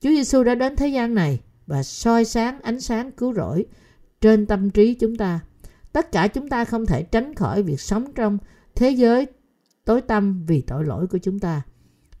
Chúa 0.00 0.10
Giêsu 0.10 0.44
đã 0.44 0.54
đến 0.54 0.76
thế 0.76 0.88
gian 0.88 1.14
này 1.14 1.40
và 1.66 1.82
soi 1.82 2.24
sáng 2.24 2.60
ánh 2.62 2.80
sáng 2.80 3.12
cứu 3.12 3.34
rỗi 3.34 3.66
trên 4.20 4.46
tâm 4.46 4.70
trí 4.70 4.94
chúng 4.94 5.16
ta. 5.16 5.40
Tất 5.92 6.12
cả 6.12 6.28
chúng 6.28 6.48
ta 6.48 6.64
không 6.64 6.86
thể 6.86 7.02
tránh 7.02 7.34
khỏi 7.34 7.62
việc 7.62 7.80
sống 7.80 8.12
trong 8.14 8.38
thế 8.74 8.90
giới 8.90 9.26
tối 9.84 10.00
tăm 10.00 10.44
vì 10.46 10.60
tội 10.60 10.84
lỗi 10.84 11.06
của 11.06 11.18
chúng 11.18 11.38
ta. 11.38 11.62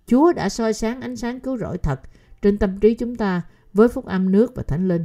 Chúa 0.06 0.32
đã 0.32 0.48
soi 0.48 0.72
sáng 0.72 1.00
ánh 1.00 1.16
sáng 1.16 1.40
cứu 1.40 1.58
rỗi 1.58 1.78
thật 1.78 2.00
trên 2.42 2.58
tâm 2.58 2.80
trí 2.80 2.94
chúng 2.94 3.16
ta 3.16 3.42
với 3.72 3.88
phúc 3.88 4.06
âm 4.06 4.32
nước 4.32 4.54
và 4.54 4.62
thánh 4.62 4.88
linh. 4.88 5.04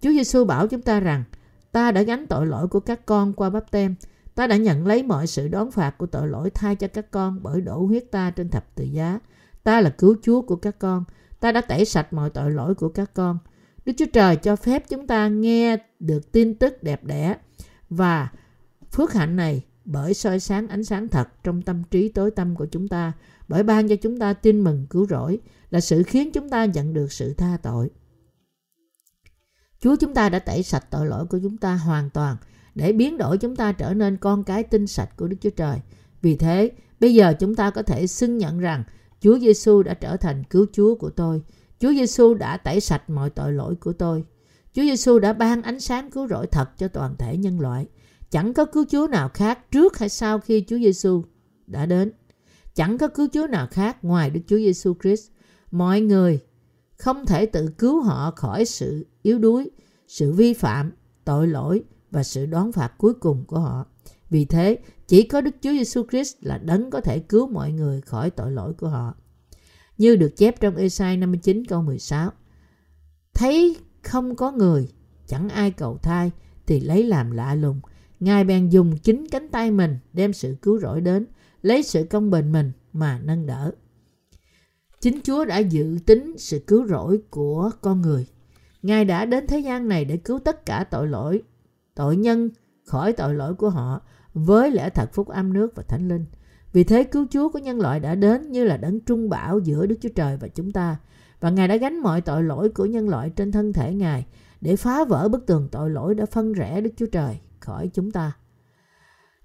Chúa 0.00 0.10
Giêsu 0.10 0.44
bảo 0.44 0.68
chúng 0.68 0.82
ta 0.82 1.00
rằng 1.00 1.24
ta 1.72 1.92
đã 1.92 2.02
gánh 2.02 2.26
tội 2.26 2.46
lỗi 2.46 2.68
của 2.68 2.80
các 2.80 3.06
con 3.06 3.32
qua 3.32 3.50
bắp 3.50 3.70
tem. 3.70 3.94
Ta 4.34 4.46
đã 4.46 4.56
nhận 4.56 4.86
lấy 4.86 5.02
mọi 5.02 5.26
sự 5.26 5.48
đón 5.48 5.70
phạt 5.70 5.98
của 5.98 6.06
tội 6.06 6.28
lỗi 6.28 6.50
thay 6.50 6.76
cho 6.76 6.88
các 6.88 7.10
con 7.10 7.42
bởi 7.42 7.60
đổ 7.60 7.78
huyết 7.78 8.10
ta 8.10 8.30
trên 8.30 8.48
thập 8.48 8.74
tự 8.74 8.84
giá. 8.84 9.18
Ta 9.64 9.80
là 9.80 9.90
cứu 9.90 10.16
Chúa 10.22 10.42
của 10.42 10.56
các 10.56 10.78
con. 10.78 11.04
Ta 11.40 11.52
đã 11.52 11.60
tẩy 11.60 11.84
sạch 11.84 12.12
mọi 12.12 12.30
tội 12.30 12.50
lỗi 12.50 12.74
của 12.74 12.88
các 12.88 13.10
con. 13.14 13.38
Đức 13.84 13.92
Chúa 13.98 14.06
Trời 14.12 14.36
cho 14.36 14.56
phép 14.56 14.88
chúng 14.88 15.06
ta 15.06 15.28
nghe 15.28 15.76
được 16.00 16.32
tin 16.32 16.54
tức 16.54 16.82
đẹp 16.82 17.04
đẽ 17.04 17.36
và 17.90 18.28
phước 18.92 19.12
hạnh 19.12 19.36
này 19.36 19.64
bởi 19.84 20.14
soi 20.14 20.40
sáng 20.40 20.68
ánh 20.68 20.84
sáng 20.84 21.08
thật 21.08 21.28
trong 21.44 21.62
tâm 21.62 21.82
trí 21.90 22.08
tối 22.08 22.30
tâm 22.30 22.56
của 22.56 22.66
chúng 22.66 22.88
ta, 22.88 23.12
bởi 23.48 23.62
ban 23.62 23.88
cho 23.88 23.96
chúng 23.96 24.18
ta 24.18 24.32
tin 24.32 24.60
mừng 24.60 24.86
cứu 24.90 25.06
rỗi 25.06 25.38
là 25.70 25.80
sự 25.80 26.02
khiến 26.02 26.30
chúng 26.32 26.48
ta 26.48 26.64
nhận 26.64 26.94
được 26.94 27.12
sự 27.12 27.34
tha 27.34 27.56
tội. 27.62 27.90
Chúa 29.80 29.96
chúng 29.96 30.14
ta 30.14 30.28
đã 30.28 30.38
tẩy 30.38 30.62
sạch 30.62 30.90
tội 30.90 31.06
lỗi 31.06 31.26
của 31.26 31.38
chúng 31.42 31.56
ta 31.56 31.74
hoàn 31.74 32.10
toàn 32.10 32.36
để 32.74 32.92
biến 32.92 33.18
đổi 33.18 33.38
chúng 33.38 33.56
ta 33.56 33.72
trở 33.72 33.94
nên 33.94 34.16
con 34.16 34.44
cái 34.44 34.62
tinh 34.62 34.86
sạch 34.86 35.16
của 35.16 35.28
Đức 35.28 35.36
Chúa 35.40 35.50
Trời. 35.50 35.78
Vì 36.22 36.36
thế, 36.36 36.70
bây 37.00 37.14
giờ 37.14 37.34
chúng 37.38 37.54
ta 37.54 37.70
có 37.70 37.82
thể 37.82 38.06
xưng 38.06 38.38
nhận 38.38 38.58
rằng 38.58 38.84
Chúa 39.20 39.38
Giêsu 39.38 39.82
đã 39.82 39.94
trở 39.94 40.16
thành 40.16 40.44
cứu 40.44 40.66
Chúa 40.72 40.94
của 40.94 41.10
tôi. 41.10 41.42
Chúa 41.80 41.92
Giêsu 41.92 42.34
đã 42.34 42.56
tẩy 42.56 42.80
sạch 42.80 43.10
mọi 43.10 43.30
tội 43.30 43.52
lỗi 43.52 43.74
của 43.74 43.92
tôi. 43.92 44.24
Chúa 44.74 44.82
Giêsu 44.82 45.18
đã 45.18 45.32
ban 45.32 45.62
ánh 45.62 45.80
sáng 45.80 46.10
cứu 46.10 46.28
rỗi 46.28 46.46
thật 46.46 46.78
cho 46.78 46.88
toàn 46.88 47.14
thể 47.18 47.36
nhân 47.36 47.60
loại. 47.60 47.86
Chẳng 48.30 48.54
có 48.54 48.64
cứu 48.64 48.84
Chúa 48.90 49.06
nào 49.06 49.28
khác 49.28 49.70
trước 49.70 49.98
hay 49.98 50.08
sau 50.08 50.38
khi 50.38 50.64
Chúa 50.68 50.78
Giêsu 50.78 51.24
đã 51.66 51.86
đến. 51.86 52.12
Chẳng 52.74 52.98
có 52.98 53.08
cứu 53.08 53.28
Chúa 53.32 53.46
nào 53.46 53.66
khác 53.70 54.04
ngoài 54.04 54.30
Đức 54.30 54.40
Chúa 54.46 54.56
Giêsu 54.56 54.94
Christ. 55.02 55.30
Mọi 55.70 56.00
người 56.00 56.40
không 56.98 57.26
thể 57.26 57.46
tự 57.46 57.68
cứu 57.78 58.00
họ 58.00 58.30
khỏi 58.30 58.64
sự 58.64 59.06
yếu 59.22 59.38
đuối, 59.38 59.70
sự 60.08 60.32
vi 60.32 60.54
phạm, 60.54 60.92
tội 61.24 61.46
lỗi 61.46 61.84
và 62.10 62.22
sự 62.22 62.46
đón 62.46 62.72
phạt 62.72 62.92
cuối 62.98 63.14
cùng 63.14 63.44
của 63.44 63.58
họ. 63.58 63.86
Vì 64.30 64.44
thế, 64.44 64.78
chỉ 65.08 65.22
có 65.22 65.40
Đức 65.40 65.54
Chúa 65.62 65.70
Giêsu 65.70 66.02
Christ 66.10 66.36
là 66.40 66.58
đấng 66.58 66.90
có 66.90 67.00
thể 67.00 67.18
cứu 67.18 67.48
mọi 67.48 67.72
người 67.72 68.00
khỏi 68.00 68.30
tội 68.30 68.52
lỗi 68.52 68.72
của 68.74 68.88
họ. 68.88 69.14
Như 69.98 70.16
được 70.16 70.36
chép 70.36 70.60
trong 70.60 70.76
Esai 70.76 71.16
59 71.16 71.64
câu 71.64 71.82
16. 71.82 72.30
Thấy 73.34 73.76
không 74.02 74.36
có 74.36 74.52
người, 74.52 74.88
chẳng 75.26 75.48
ai 75.48 75.70
cầu 75.70 75.98
thai, 75.98 76.30
thì 76.66 76.80
lấy 76.80 77.04
làm 77.04 77.30
lạ 77.30 77.54
lùng. 77.54 77.80
Ngài 78.20 78.44
bèn 78.44 78.68
dùng 78.68 78.98
chính 78.98 79.28
cánh 79.28 79.48
tay 79.48 79.70
mình 79.70 79.98
đem 80.12 80.32
sự 80.32 80.56
cứu 80.62 80.78
rỗi 80.78 81.00
đến, 81.00 81.26
lấy 81.62 81.82
sự 81.82 82.04
công 82.10 82.30
bình 82.30 82.52
mình 82.52 82.72
mà 82.92 83.20
nâng 83.24 83.46
đỡ. 83.46 83.72
Chính 85.00 85.20
Chúa 85.22 85.44
đã 85.44 85.58
dự 85.58 85.98
tính 86.06 86.34
sự 86.38 86.58
cứu 86.66 86.86
rỗi 86.86 87.20
của 87.30 87.70
con 87.80 88.02
người. 88.02 88.26
Ngài 88.82 89.04
đã 89.04 89.24
đến 89.24 89.46
thế 89.46 89.58
gian 89.58 89.88
này 89.88 90.04
để 90.04 90.16
cứu 90.16 90.38
tất 90.38 90.66
cả 90.66 90.84
tội 90.90 91.08
lỗi, 91.08 91.42
tội 91.94 92.16
nhân 92.16 92.50
khỏi 92.84 93.12
tội 93.12 93.34
lỗi 93.34 93.54
của 93.54 93.70
họ 93.70 94.00
với 94.34 94.70
lẽ 94.70 94.90
thật 94.90 95.10
phúc 95.12 95.28
âm 95.28 95.52
nước 95.52 95.72
và 95.74 95.82
thánh 95.82 96.08
linh. 96.08 96.24
Vì 96.72 96.84
thế 96.84 97.04
cứu 97.04 97.26
Chúa 97.30 97.48
của 97.48 97.58
nhân 97.58 97.80
loại 97.80 98.00
đã 98.00 98.14
đến 98.14 98.52
như 98.52 98.64
là 98.64 98.76
đấng 98.76 99.00
trung 99.00 99.28
bảo 99.28 99.58
giữa 99.58 99.86
Đức 99.86 99.96
Chúa 100.00 100.08
Trời 100.14 100.36
và 100.36 100.48
chúng 100.48 100.72
ta. 100.72 100.96
Và 101.40 101.50
Ngài 101.50 101.68
đã 101.68 101.76
gánh 101.76 101.98
mọi 101.98 102.20
tội 102.20 102.42
lỗi 102.42 102.68
của 102.68 102.86
nhân 102.86 103.08
loại 103.08 103.30
trên 103.30 103.52
thân 103.52 103.72
thể 103.72 103.94
Ngài 103.94 104.26
để 104.60 104.76
phá 104.76 105.04
vỡ 105.04 105.28
bức 105.28 105.46
tường 105.46 105.68
tội 105.72 105.90
lỗi 105.90 106.14
đã 106.14 106.26
phân 106.26 106.52
rẽ 106.52 106.80
Đức 106.80 106.90
Chúa 106.96 107.06
Trời 107.06 107.40
khỏi 107.60 107.90
chúng 107.94 108.10
ta. 108.10 108.32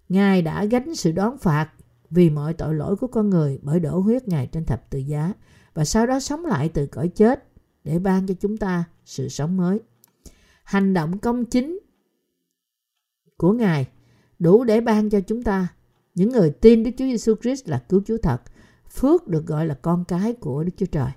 Ngài 0.10 0.42
đã 0.42 0.66
gánh 0.66 0.96
sự 0.96 1.12
đón 1.12 1.38
phạt 1.38 1.70
vì 2.14 2.30
mọi 2.30 2.54
tội 2.54 2.76
lỗi 2.76 2.96
của 2.96 3.08
con 3.08 3.30
người 3.30 3.60
bởi 3.62 3.80
đổ 3.80 4.00
huyết 4.00 4.28
Ngài 4.28 4.48
trên 4.48 4.66
thập 4.66 4.90
tự 4.90 5.00
giá 5.00 5.34
và 5.74 5.86
sau 5.86 6.08
đó 6.08 6.20
sống 6.20 6.46
lại 6.46 6.70
từ 6.70 6.86
cõi 6.86 7.08
chết 7.08 7.44
để 7.84 8.00
ban 8.00 8.28
cho 8.28 8.34
chúng 8.40 8.58
ta 8.58 8.84
sự 9.06 9.30
sống 9.30 9.58
mới. 9.58 9.80
Hành 10.64 10.94
động 10.94 11.18
công 11.18 11.46
chính 11.46 11.80
của 13.38 13.54
Ngài 13.54 13.88
đủ 14.40 14.64
để 14.64 14.82
ban 14.82 15.10
cho 15.10 15.22
chúng 15.22 15.44
ta 15.44 15.68
những 16.16 16.30
người 16.30 16.52
tin 16.52 16.84
Đức 16.84 16.92
Chúa 16.98 17.06
Giêsu 17.06 17.36
Christ 17.42 17.68
là 17.68 17.84
cứu 17.90 18.02
Chúa 18.06 18.18
thật, 18.18 18.42
phước 18.92 19.28
được 19.28 19.46
gọi 19.46 19.66
là 19.66 19.74
con 19.74 20.06
cái 20.08 20.34
của 20.34 20.64
Đức 20.64 20.72
Chúa 20.78 20.86
Trời. 20.86 21.12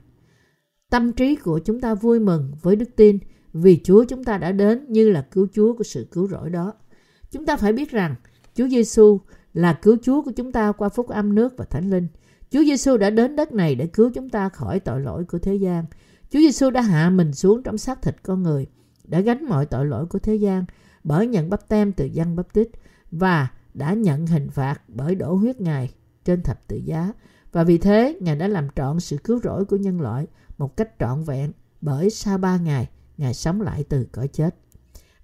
Tâm 0.91 1.13
trí 1.13 1.37
của 1.37 1.59
chúng 1.59 1.81
ta 1.81 1.95
vui 1.95 2.21
mừng 2.21 2.53
với 2.63 2.77
đức 2.77 2.97
tin 2.97 3.19
vì 3.53 3.81
Chúa 3.85 4.05
chúng 4.05 4.25
ta 4.25 4.39
đã 4.39 4.53
đến 4.53 4.87
như 4.89 5.11
là 5.11 5.23
cứu 5.31 5.47
Chúa 5.53 5.75
của 5.75 5.85
sự 5.85 6.07
cứu 6.11 6.29
rỗi 6.29 6.51
đó. 6.51 6.73
Chúng 7.31 7.47
ta 7.47 7.57
phải 7.57 7.73
biết 7.73 7.91
rằng 7.91 8.15
Chúa 8.55 8.69
Giêsu 8.69 9.21
là 9.57 9.73
cứu 9.73 9.97
Chúa 10.03 10.23
của 10.23 10.31
chúng 10.31 10.53
ta 10.53 10.73
qua 10.73 10.89
phúc 10.89 11.09
âm 11.09 11.35
nước 11.35 11.55
và 11.57 11.65
thánh 11.65 11.91
linh. 11.91 12.09
Chúa 12.51 12.65
Giêsu 12.65 12.97
đã 12.97 13.11
đến 13.11 13.37
đất 13.37 13.53
này 13.53 13.75
để 13.75 13.87
cứu 13.87 14.11
chúng 14.15 14.31
ta 14.31 14.49
khỏi 14.49 14.81
tội 14.81 15.01
lỗi 15.01 15.25
của 15.25 15.39
thế 15.39 15.55
gian. 15.55 15.85
Chúa 16.31 16.39
Giêsu 16.39 16.71
đã 16.71 16.81
hạ 16.81 17.11
mình 17.11 17.33
xuống 17.33 17.63
trong 17.63 17.79
xác 17.79 18.03
thịt 18.03 18.17
con 18.23 18.43
người, 18.43 18.67
đã 19.05 19.21
gánh 19.21 19.45
mọi 19.45 19.67
tội 19.67 19.87
lỗi 19.87 20.07
của 20.07 20.19
thế 20.19 20.35
gian 20.35 20.65
bởi 21.05 21.27
nhận 21.27 21.51
bắp 21.51 21.69
tem 21.69 21.93
từ 21.93 22.05
dân 22.05 22.37
bắp 22.37 22.53
tít 22.53 22.69
và 23.11 23.49
đã 23.75 23.95
nhận 23.95 24.27
hình 24.27 24.51
phạt 24.51 24.81
bởi 24.89 25.15
đổ 25.15 25.35
huyết 25.35 25.61
Ngài 25.61 25.91
trên 26.25 26.43
thập 26.43 26.69
tự 26.69 26.77
giá. 26.77 27.13
Và 27.53 27.65
vì 27.65 27.79
thế, 27.79 28.19
Ngài 28.21 28.37
đã 28.37 28.49
làm 28.49 28.69
trọn 28.77 29.01
sự 29.01 29.17
cứu 29.25 29.41
rỗi 29.45 29.65
của 29.65 29.77
nhân 29.77 30.01
loại 30.01 30.27
một 30.59 30.77
cách 30.77 30.91
trọn 30.99 31.25
vẹn 31.25 31.53
bởi 31.81 32.11
sau 32.11 32.39
ba 32.39 32.57
ngày, 32.57 32.89
Ngài 33.17 33.35
sống 33.35 33.61
lại 33.61 33.85
từ 33.89 34.07
cõi 34.13 34.29
chết. 34.29 34.57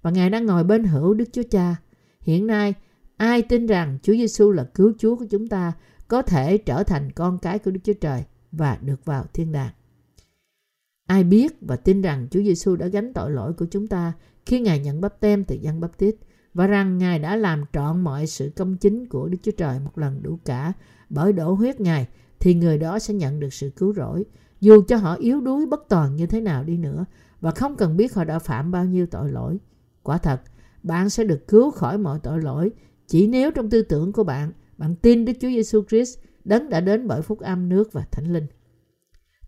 Và 0.01 0.11
Ngài 0.11 0.29
đang 0.29 0.45
ngồi 0.45 0.63
bên 0.63 0.83
hữu 0.83 1.13
Đức 1.13 1.25
Chúa 1.33 1.43
Cha. 1.51 1.75
Hiện 2.21 2.47
nay, 2.47 2.73
ai 3.17 3.41
tin 3.41 3.65
rằng 3.67 3.97
Chúa 4.01 4.13
Giêsu 4.13 4.51
là 4.51 4.63
cứu 4.63 4.93
Chúa 4.97 5.15
của 5.15 5.25
chúng 5.29 5.47
ta 5.47 5.73
có 6.07 6.21
thể 6.21 6.57
trở 6.57 6.83
thành 6.83 7.11
con 7.11 7.39
cái 7.39 7.59
của 7.59 7.71
Đức 7.71 7.79
Chúa 7.83 7.93
Trời 7.93 8.23
và 8.51 8.77
được 8.81 9.05
vào 9.05 9.25
thiên 9.33 9.51
đàng. 9.51 9.71
Ai 11.07 11.23
biết 11.23 11.57
và 11.61 11.75
tin 11.75 12.01
rằng 12.01 12.27
Chúa 12.31 12.41
Giêsu 12.41 12.75
đã 12.75 12.87
gánh 12.87 13.13
tội 13.13 13.31
lỗi 13.31 13.53
của 13.53 13.65
chúng 13.65 13.87
ta 13.87 14.13
khi 14.45 14.59
Ngài 14.59 14.79
nhận 14.79 15.01
bắp 15.01 15.19
tem 15.19 15.43
từ 15.43 15.55
dân 15.55 15.79
bắp 15.79 15.97
tít 15.97 16.15
và 16.53 16.67
rằng 16.67 16.97
Ngài 16.97 17.19
đã 17.19 17.35
làm 17.35 17.63
trọn 17.73 18.01
mọi 18.01 18.27
sự 18.27 18.51
công 18.55 18.77
chính 18.77 19.07
của 19.07 19.27
Đức 19.27 19.37
Chúa 19.43 19.51
Trời 19.51 19.79
một 19.79 19.97
lần 19.97 20.23
đủ 20.23 20.39
cả 20.45 20.73
bởi 21.09 21.33
đổ 21.33 21.53
huyết 21.53 21.81
Ngài 21.81 22.07
thì 22.39 22.53
người 22.53 22.77
đó 22.77 22.99
sẽ 22.99 23.13
nhận 23.13 23.39
được 23.39 23.53
sự 23.53 23.69
cứu 23.69 23.93
rỗi 23.93 24.25
dù 24.59 24.83
cho 24.87 24.97
họ 24.97 25.15
yếu 25.15 25.41
đuối 25.41 25.65
bất 25.65 25.85
toàn 25.89 26.15
như 26.15 26.25
thế 26.25 26.41
nào 26.41 26.63
đi 26.63 26.77
nữa 26.77 27.05
và 27.41 27.51
không 27.51 27.75
cần 27.75 27.97
biết 27.97 28.13
họ 28.13 28.23
đã 28.23 28.39
phạm 28.39 28.71
bao 28.71 28.85
nhiêu 28.85 29.05
tội 29.05 29.31
lỗi. 29.31 29.57
Quả 30.03 30.17
thật, 30.17 30.41
bạn 30.83 31.09
sẽ 31.09 31.23
được 31.23 31.47
cứu 31.47 31.71
khỏi 31.71 31.97
mọi 31.97 32.19
tội 32.23 32.41
lỗi 32.41 32.71
chỉ 33.13 33.27
nếu 33.27 33.51
trong 33.51 33.69
tư 33.69 33.81
tưởng 33.81 34.11
của 34.11 34.23
bạn 34.23 34.51
bạn 34.77 34.95
tin 34.95 35.25
Đức 35.25 35.33
Chúa 35.41 35.47
Giêsu 35.47 35.83
Christ 35.89 36.19
đấng 36.43 36.69
đã 36.69 36.81
đến 36.81 37.07
bởi 37.07 37.21
phúc 37.21 37.39
âm 37.39 37.69
nước 37.69 37.93
và 37.93 38.05
thánh 38.11 38.33
linh. 38.33 38.47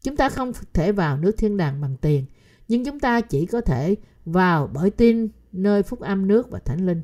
Chúng 0.03 0.15
ta 0.15 0.29
không 0.29 0.51
thể 0.73 0.91
vào 0.91 1.17
nước 1.17 1.31
thiên 1.37 1.57
đàng 1.57 1.81
bằng 1.81 1.97
tiền, 2.01 2.25
nhưng 2.67 2.85
chúng 2.85 2.99
ta 2.99 3.21
chỉ 3.21 3.45
có 3.45 3.61
thể 3.61 3.95
vào 4.25 4.69
bởi 4.73 4.89
tin 4.89 5.27
nơi 5.51 5.83
phúc 5.83 5.99
âm 5.99 6.27
nước 6.27 6.51
và 6.51 6.59
thánh 6.59 6.85
linh. 6.85 7.01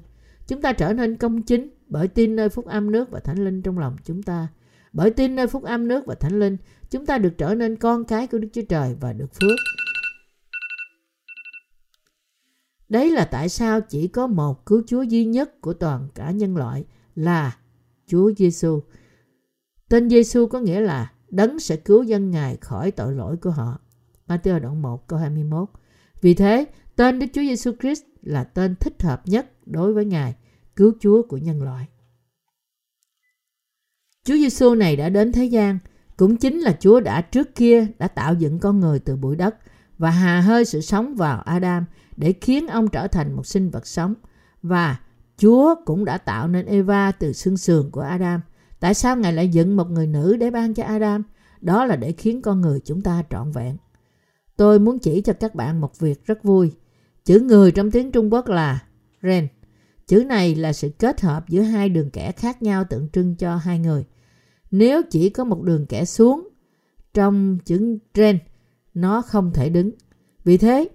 Chúng 0.47 0.61
ta 0.61 0.73
trở 0.73 0.93
nên 0.93 1.15
công 1.15 1.41
chính 1.41 1.69
bởi 1.87 2.07
tin 2.07 2.35
nơi 2.35 2.49
phúc 2.49 2.65
âm 2.65 2.91
nước 2.91 3.11
và 3.11 3.19
thánh 3.19 3.45
linh 3.45 3.61
trong 3.61 3.79
lòng 3.79 3.95
chúng 4.03 4.23
ta. 4.23 4.47
Bởi 4.93 5.11
tin 5.11 5.35
nơi 5.35 5.47
phúc 5.47 5.63
âm 5.63 5.87
nước 5.87 6.05
và 6.05 6.15
thánh 6.15 6.39
linh, 6.39 6.57
chúng 6.89 7.05
ta 7.05 7.17
được 7.17 7.33
trở 7.37 7.55
nên 7.55 7.75
con 7.75 8.03
cái 8.03 8.27
của 8.27 8.37
Đức 8.37 8.49
Chúa 8.53 8.65
Trời 8.69 8.95
và 8.99 9.13
được 9.13 9.33
phước. 9.33 9.80
Đấy 12.91 13.11
là 13.11 13.25
tại 13.25 13.49
sao 13.49 13.81
chỉ 13.81 14.07
có 14.07 14.27
một 14.27 14.65
cứu 14.65 14.81
Chúa 14.87 15.01
duy 15.01 15.25
nhất 15.25 15.61
của 15.61 15.73
toàn 15.73 16.07
cả 16.15 16.31
nhân 16.31 16.57
loại 16.57 16.85
là 17.15 17.57
Chúa 18.07 18.31
Giêsu. 18.37 18.79
Tên 19.89 20.09
Giêsu 20.09 20.47
có 20.47 20.59
nghĩa 20.59 20.79
là 20.79 21.11
đấng 21.29 21.59
sẽ 21.59 21.75
cứu 21.75 22.03
dân 22.03 22.31
Ngài 22.31 22.57
khỏi 22.57 22.91
tội 22.91 23.13
lỗi 23.13 23.37
của 23.37 23.49
họ. 23.49 23.79
Matthew 24.27 24.59
đoạn 24.59 24.81
1 24.81 25.07
câu 25.07 25.19
21. 25.19 25.69
Vì 26.21 26.33
thế, 26.33 26.65
tên 26.95 27.19
Đức 27.19 27.25
Chúa 27.33 27.41
Giêsu 27.41 27.71
Christ 27.81 28.03
là 28.21 28.43
tên 28.43 28.75
thích 28.75 29.03
hợp 29.03 29.21
nhất 29.25 29.67
đối 29.67 29.93
với 29.93 30.05
Ngài, 30.05 30.35
cứu 30.75 30.93
Chúa 30.99 31.21
của 31.21 31.37
nhân 31.37 31.63
loại. 31.63 31.87
Chúa 34.23 34.35
Giêsu 34.35 34.75
này 34.75 34.95
đã 34.95 35.09
đến 35.09 35.31
thế 35.31 35.45
gian, 35.45 35.79
cũng 36.17 36.37
chính 36.37 36.59
là 36.59 36.77
Chúa 36.79 36.99
đã 36.99 37.21
trước 37.21 37.55
kia 37.55 37.87
đã 37.99 38.07
tạo 38.07 38.33
dựng 38.33 38.59
con 38.59 38.79
người 38.79 38.99
từ 38.99 39.15
bụi 39.15 39.35
đất 39.35 39.55
và 39.97 40.09
hà 40.09 40.41
hơi 40.41 40.65
sự 40.65 40.81
sống 40.81 41.15
vào 41.15 41.41
Adam 41.41 41.85
để 42.17 42.33
khiến 42.41 42.67
ông 42.67 42.87
trở 42.87 43.07
thành 43.07 43.33
một 43.33 43.45
sinh 43.45 43.69
vật 43.69 43.87
sống. 43.87 44.13
Và 44.61 44.99
Chúa 45.37 45.75
cũng 45.85 46.05
đã 46.05 46.17
tạo 46.17 46.47
nên 46.47 46.65
Eva 46.65 47.11
từ 47.11 47.33
xương 47.33 47.57
sườn 47.57 47.91
của 47.91 48.01
Adam. 48.01 48.41
Tại 48.79 48.93
sao 48.93 49.17
Ngài 49.17 49.33
lại 49.33 49.49
dựng 49.49 49.75
một 49.75 49.91
người 49.91 50.07
nữ 50.07 50.37
để 50.37 50.51
ban 50.51 50.73
cho 50.73 50.83
Adam? 50.83 51.23
Đó 51.61 51.85
là 51.85 51.95
để 51.95 52.11
khiến 52.11 52.41
con 52.41 52.61
người 52.61 52.79
chúng 52.85 53.01
ta 53.01 53.23
trọn 53.29 53.51
vẹn. 53.51 53.77
Tôi 54.57 54.79
muốn 54.79 54.99
chỉ 54.99 55.21
cho 55.21 55.33
các 55.33 55.55
bạn 55.55 55.81
một 55.81 55.99
việc 55.99 56.25
rất 56.25 56.43
vui. 56.43 56.71
Chữ 57.25 57.39
người 57.39 57.71
trong 57.71 57.91
tiếng 57.91 58.11
Trung 58.11 58.33
Quốc 58.33 58.47
là 58.47 58.83
ren. 59.21 59.47
Chữ 60.07 60.23
này 60.23 60.55
là 60.55 60.73
sự 60.73 60.89
kết 60.99 61.21
hợp 61.21 61.49
giữa 61.49 61.61
hai 61.61 61.89
đường 61.89 62.09
kẻ 62.09 62.31
khác 62.31 62.63
nhau 62.63 62.83
tượng 62.83 63.09
trưng 63.09 63.35
cho 63.35 63.55
hai 63.55 63.79
người. 63.79 64.05
Nếu 64.71 65.01
chỉ 65.09 65.29
có 65.29 65.43
một 65.43 65.61
đường 65.63 65.85
kẻ 65.85 66.05
xuống 66.05 66.47
trong 67.13 67.57
chữ 67.65 67.97
ren, 68.13 68.39
nó 68.93 69.21
không 69.21 69.51
thể 69.53 69.69
đứng. 69.69 69.91
Vì 70.43 70.57
thế, 70.57 70.89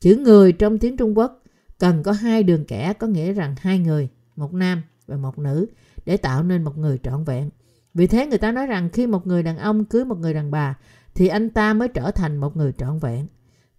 chữ 0.00 0.16
người 0.16 0.52
trong 0.52 0.78
tiếng 0.78 0.96
Trung 0.96 1.18
Quốc 1.18 1.42
cần 1.78 2.02
có 2.02 2.12
hai 2.12 2.42
đường 2.42 2.64
kẻ 2.64 2.92
có 2.92 3.06
nghĩa 3.06 3.32
rằng 3.32 3.54
hai 3.58 3.78
người, 3.78 4.08
một 4.36 4.54
nam 4.54 4.82
và 5.06 5.16
một 5.16 5.38
nữ 5.38 5.66
để 6.06 6.16
tạo 6.16 6.42
nên 6.42 6.64
một 6.64 6.78
người 6.78 6.98
trọn 7.02 7.24
vẹn. 7.24 7.50
Vì 7.94 8.06
thế 8.06 8.26
người 8.26 8.38
ta 8.38 8.52
nói 8.52 8.66
rằng 8.66 8.90
khi 8.92 9.06
một 9.06 9.26
người 9.26 9.42
đàn 9.42 9.58
ông 9.58 9.84
cưới 9.84 10.04
một 10.04 10.18
người 10.18 10.34
đàn 10.34 10.50
bà 10.50 10.78
thì 11.14 11.28
anh 11.28 11.50
ta 11.50 11.74
mới 11.74 11.88
trở 11.88 12.10
thành 12.10 12.36
một 12.36 12.56
người 12.56 12.72
trọn 12.72 12.98
vẹn. 12.98 13.26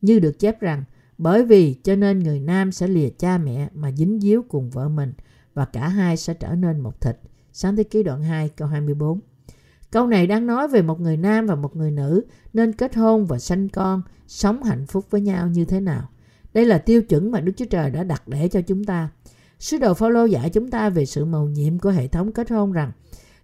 Như 0.01 0.19
được 0.19 0.39
chép 0.39 0.61
rằng 0.61 0.83
bởi 1.17 1.45
vì 1.45 1.73
cho 1.73 1.95
nên 1.95 2.19
người 2.19 2.39
nam 2.39 2.71
sẽ 2.71 2.87
lìa 2.87 3.09
cha 3.09 3.37
mẹ 3.37 3.69
mà 3.73 3.91
dính 3.91 4.19
díu 4.19 4.43
cùng 4.49 4.69
vợ 4.69 4.89
mình 4.89 5.13
và 5.53 5.65
cả 5.65 5.87
hai 5.87 6.17
sẽ 6.17 6.33
trở 6.33 6.55
nên 6.55 6.79
một 6.79 7.01
thịt. 7.01 7.17
Sáng 7.53 7.75
thế 7.75 7.83
ký 7.83 8.03
đoạn 8.03 8.23
2 8.23 8.49
câu 8.49 8.67
24 8.67 9.19
Câu 9.91 10.07
này 10.07 10.27
đang 10.27 10.47
nói 10.47 10.67
về 10.67 10.81
một 10.81 11.01
người 11.01 11.17
nam 11.17 11.45
và 11.45 11.55
một 11.55 11.75
người 11.75 11.91
nữ 11.91 12.25
nên 12.53 12.73
kết 12.73 12.95
hôn 12.95 13.25
và 13.25 13.39
sanh 13.39 13.69
con, 13.69 14.01
sống 14.27 14.63
hạnh 14.63 14.85
phúc 14.85 15.05
với 15.09 15.21
nhau 15.21 15.47
như 15.47 15.65
thế 15.65 15.79
nào. 15.79 16.09
Đây 16.53 16.65
là 16.65 16.77
tiêu 16.77 17.01
chuẩn 17.01 17.31
mà 17.31 17.39
Đức 17.39 17.51
Chúa 17.57 17.65
Trời 17.65 17.91
đã 17.91 18.03
đặt 18.03 18.27
để 18.27 18.47
cho 18.47 18.61
chúng 18.61 18.83
ta. 18.83 19.09
Sứ 19.59 19.77
đồ 19.77 19.93
Phaolô 19.93 20.25
dạy 20.25 20.49
chúng 20.49 20.69
ta 20.69 20.89
về 20.89 21.05
sự 21.05 21.25
mầu 21.25 21.49
nhiệm 21.49 21.79
của 21.79 21.89
hệ 21.89 22.07
thống 22.07 22.31
kết 22.31 22.51
hôn 22.51 22.71
rằng 22.71 22.91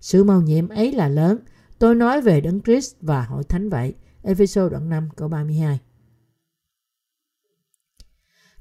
sự 0.01 0.23
mầu 0.23 0.41
nhiệm 0.41 0.69
ấy 0.69 0.91
là 0.91 1.07
lớn. 1.07 1.37
Tôi 1.79 1.95
nói 1.95 2.21
về 2.21 2.41
Đấng 2.41 2.61
Christ 2.61 2.95
và 3.01 3.21
hội 3.21 3.43
thánh 3.43 3.69
vậy. 3.69 3.93
Ephesos 4.23 4.71
đoạn 4.71 4.89
5 4.89 5.09
câu 5.15 5.27
32 5.27 5.79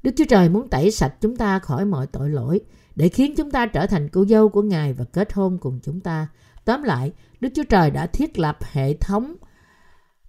Đức 0.03 0.11
Chúa 0.17 0.25
Trời 0.29 0.49
muốn 0.49 0.69
tẩy 0.69 0.91
sạch 0.91 1.15
chúng 1.21 1.35
ta 1.35 1.59
khỏi 1.59 1.85
mọi 1.85 2.07
tội 2.07 2.29
lỗi 2.29 2.59
để 2.95 3.09
khiến 3.09 3.33
chúng 3.37 3.51
ta 3.51 3.65
trở 3.65 3.87
thành 3.87 4.09
cô 4.09 4.25
dâu 4.25 4.49
của 4.49 4.61
Ngài 4.61 4.93
và 4.93 5.05
kết 5.05 5.33
hôn 5.33 5.57
cùng 5.57 5.79
chúng 5.83 5.99
ta. 5.99 6.27
Tóm 6.65 6.83
lại, 6.83 7.11
Đức 7.39 7.49
Chúa 7.55 7.63
Trời 7.63 7.91
đã 7.91 8.07
thiết 8.07 8.39
lập 8.39 8.57
hệ 8.71 8.93
thống 8.93 9.35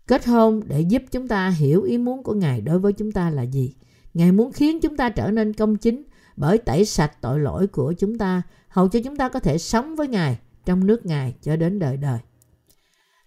kết 0.06 0.26
hôn 0.26 0.60
để 0.66 0.80
giúp 0.80 1.02
chúng 1.10 1.28
ta 1.28 1.48
hiểu 1.48 1.82
ý 1.82 1.98
muốn 1.98 2.22
của 2.22 2.34
Ngài 2.34 2.60
đối 2.60 2.78
với 2.78 2.92
chúng 2.92 3.12
ta 3.12 3.30
là 3.30 3.42
gì. 3.42 3.74
Ngài 4.14 4.32
muốn 4.32 4.52
khiến 4.52 4.80
chúng 4.80 4.96
ta 4.96 5.10
trở 5.10 5.30
nên 5.30 5.52
công 5.52 5.76
chính 5.76 6.02
bởi 6.36 6.58
tẩy 6.58 6.84
sạch 6.84 7.12
tội 7.20 7.40
lỗi 7.40 7.66
của 7.66 7.92
chúng 7.92 8.18
ta, 8.18 8.42
hầu 8.68 8.88
cho 8.88 9.00
chúng 9.04 9.16
ta 9.16 9.28
có 9.28 9.40
thể 9.40 9.58
sống 9.58 9.96
với 9.96 10.08
Ngài 10.08 10.38
trong 10.64 10.86
nước 10.86 11.06
Ngài 11.06 11.34
cho 11.42 11.56
đến 11.56 11.78
đời 11.78 11.96
đời. 11.96 12.18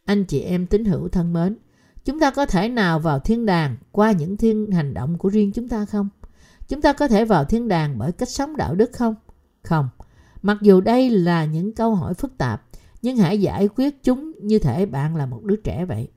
Anh 0.05 0.25
chị 0.25 0.41
em 0.41 0.67
tín 0.67 0.85
hữu 0.85 1.09
thân 1.09 1.33
mến, 1.33 1.57
chúng 2.05 2.19
ta 2.19 2.31
có 2.31 2.45
thể 2.45 2.69
nào 2.69 2.99
vào 2.99 3.19
thiên 3.19 3.45
đàng 3.45 3.77
qua 3.91 4.11
những 4.11 4.37
thiên 4.37 4.71
hành 4.71 4.93
động 4.93 5.17
của 5.17 5.29
riêng 5.29 5.51
chúng 5.51 5.69
ta 5.69 5.85
không? 5.85 6.09
Chúng 6.67 6.81
ta 6.81 6.93
có 6.93 7.07
thể 7.07 7.25
vào 7.25 7.45
thiên 7.45 7.67
đàng 7.67 7.97
bởi 7.97 8.11
cách 8.11 8.29
sống 8.29 8.57
đạo 8.57 8.75
đức 8.75 8.91
không? 8.93 9.15
Không. 9.63 9.89
Mặc 10.41 10.57
dù 10.61 10.81
đây 10.81 11.09
là 11.09 11.45
những 11.45 11.73
câu 11.73 11.95
hỏi 11.95 12.13
phức 12.13 12.37
tạp, 12.37 12.63
nhưng 13.01 13.17
hãy 13.17 13.41
giải 13.41 13.69
quyết 13.75 14.03
chúng 14.03 14.31
như 14.41 14.59
thể 14.59 14.85
bạn 14.85 15.15
là 15.15 15.25
một 15.25 15.43
đứa 15.43 15.55
trẻ 15.55 15.85
vậy. 15.85 16.07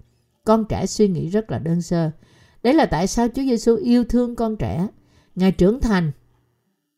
Con 0.45 0.65
trẻ 0.69 0.87
suy 0.87 1.09
nghĩ 1.09 1.29
rất 1.29 1.51
là 1.51 1.59
đơn 1.59 1.83
sơ. 1.83 2.11
Đấy 2.65 2.75
là 2.75 2.87
tại 2.87 3.07
sao 3.07 3.29
Chúa 3.29 3.43
Giêsu 3.43 3.77
yêu 3.77 4.05
thương 4.05 4.37
con 4.37 4.57
trẻ. 4.57 4.89
Ngài 5.35 5.53
trưởng 5.53 5.81
thành, 5.81 6.13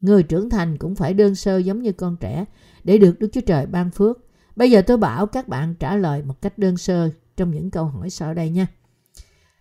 người 0.00 0.22
trưởng 0.22 0.50
thành 0.50 0.78
cũng 0.78 0.94
phải 0.94 1.14
đơn 1.14 1.34
sơ 1.34 1.58
giống 1.58 1.82
như 1.82 1.92
con 1.92 2.16
trẻ 2.16 2.44
để 2.84 2.98
được 2.98 3.18
Đức 3.18 3.28
Chúa 3.32 3.40
Trời 3.40 3.66
ban 3.66 3.90
phước. 3.90 4.18
Bây 4.56 4.70
giờ 4.70 4.82
tôi 4.82 4.96
bảo 4.96 5.26
các 5.26 5.48
bạn 5.48 5.74
trả 5.74 5.96
lời 5.96 6.22
một 6.22 6.42
cách 6.42 6.58
đơn 6.58 6.76
sơ 6.76 7.10
trong 7.36 7.50
những 7.50 7.70
câu 7.70 7.84
hỏi 7.84 8.10
sau 8.10 8.34
đây 8.34 8.50
nha. 8.50 8.66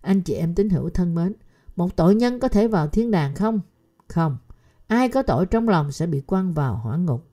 Anh 0.01 0.21
chị 0.21 0.33
em 0.33 0.55
tín 0.55 0.69
hữu 0.69 0.89
thân 0.89 1.15
mến, 1.15 1.33
một 1.75 1.95
tội 1.95 2.15
nhân 2.15 2.39
có 2.39 2.47
thể 2.47 2.67
vào 2.67 2.87
thiên 2.87 3.11
đàng 3.11 3.35
không? 3.35 3.59
Không. 4.07 4.37
Ai 4.87 5.09
có 5.09 5.21
tội 5.21 5.45
trong 5.45 5.69
lòng 5.69 5.91
sẽ 5.91 6.07
bị 6.07 6.21
quăng 6.21 6.53
vào 6.53 6.75
hỏa 6.75 6.97
ngục. 6.97 7.31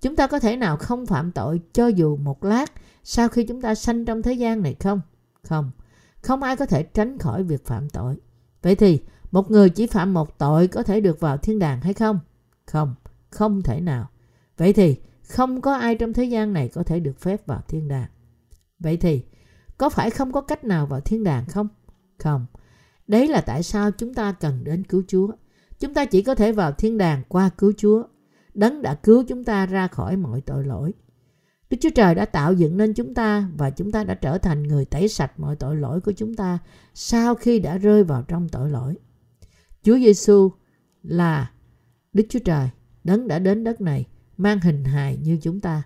Chúng 0.00 0.16
ta 0.16 0.26
có 0.26 0.38
thể 0.38 0.56
nào 0.56 0.76
không 0.76 1.06
phạm 1.06 1.32
tội 1.32 1.60
cho 1.72 1.86
dù 1.86 2.16
một 2.16 2.44
lát 2.44 2.72
sau 3.02 3.28
khi 3.28 3.44
chúng 3.44 3.60
ta 3.60 3.74
sanh 3.74 4.04
trong 4.04 4.22
thế 4.22 4.32
gian 4.32 4.62
này 4.62 4.74
không? 4.80 5.00
Không. 5.42 5.70
Không 6.24 6.42
ai 6.42 6.56
có 6.56 6.66
thể 6.66 6.82
tránh 6.82 7.18
khỏi 7.18 7.42
việc 7.42 7.66
phạm 7.66 7.88
tội. 7.88 8.16
Vậy 8.62 8.74
thì, 8.74 9.00
một 9.30 9.50
người 9.50 9.70
chỉ 9.70 9.86
phạm 9.86 10.14
một 10.14 10.38
tội 10.38 10.68
có 10.68 10.82
thể 10.82 11.00
được 11.00 11.20
vào 11.20 11.36
thiên 11.36 11.58
đàng 11.58 11.80
hay 11.80 11.94
không? 11.94 12.18
Không, 12.66 12.94
không 13.30 13.62
thể 13.62 13.80
nào. 13.80 14.08
Vậy 14.56 14.72
thì, 14.72 14.96
không 15.28 15.60
có 15.60 15.74
ai 15.74 15.94
trong 15.94 16.12
thế 16.12 16.24
gian 16.24 16.52
này 16.52 16.68
có 16.68 16.82
thể 16.82 17.00
được 17.00 17.20
phép 17.20 17.46
vào 17.46 17.60
thiên 17.68 17.88
đàng. 17.88 18.08
Vậy 18.78 18.96
thì, 18.96 19.22
có 19.78 19.88
phải 19.88 20.10
không 20.10 20.32
có 20.32 20.40
cách 20.40 20.64
nào 20.64 20.86
vào 20.86 21.00
thiên 21.00 21.24
đàng 21.24 21.46
không? 21.46 21.68
Không. 22.18 22.46
Đấy 23.06 23.28
là 23.28 23.40
tại 23.40 23.62
sao 23.62 23.90
chúng 23.90 24.14
ta 24.14 24.32
cần 24.32 24.64
đến 24.64 24.84
cứu 24.84 25.02
Chúa. 25.08 25.28
Chúng 25.80 25.94
ta 25.94 26.04
chỉ 26.04 26.22
có 26.22 26.34
thể 26.34 26.52
vào 26.52 26.72
thiên 26.72 26.98
đàng 26.98 27.22
qua 27.28 27.50
cứu 27.58 27.72
Chúa. 27.76 28.02
Đấng 28.54 28.82
đã 28.82 28.94
cứu 28.94 29.24
chúng 29.28 29.44
ta 29.44 29.66
ra 29.66 29.86
khỏi 29.86 30.16
mọi 30.16 30.40
tội 30.40 30.64
lỗi. 30.64 30.92
Đức 31.74 31.78
Chúa 31.80 31.90
Trời 31.90 32.14
đã 32.14 32.24
tạo 32.24 32.52
dựng 32.52 32.76
nên 32.76 32.94
chúng 32.94 33.14
ta 33.14 33.48
và 33.56 33.70
chúng 33.70 33.92
ta 33.92 34.04
đã 34.04 34.14
trở 34.14 34.38
thành 34.38 34.62
người 34.62 34.84
tẩy 34.84 35.08
sạch 35.08 35.40
mọi 35.40 35.56
tội 35.56 35.76
lỗi 35.76 36.00
của 36.00 36.12
chúng 36.12 36.34
ta 36.34 36.58
sau 36.94 37.34
khi 37.34 37.58
đã 37.58 37.78
rơi 37.78 38.04
vào 38.04 38.22
trong 38.22 38.48
tội 38.48 38.70
lỗi. 38.70 38.94
Chúa 39.82 39.98
Giêsu 39.98 40.50
là 41.02 41.50
Đức 42.12 42.26
Chúa 42.28 42.38
Trời, 42.38 42.68
đấng 43.04 43.28
đã 43.28 43.38
đến 43.38 43.64
đất 43.64 43.80
này 43.80 44.06
mang 44.36 44.60
hình 44.60 44.84
hài 44.84 45.16
như 45.16 45.38
chúng 45.42 45.60
ta. 45.60 45.82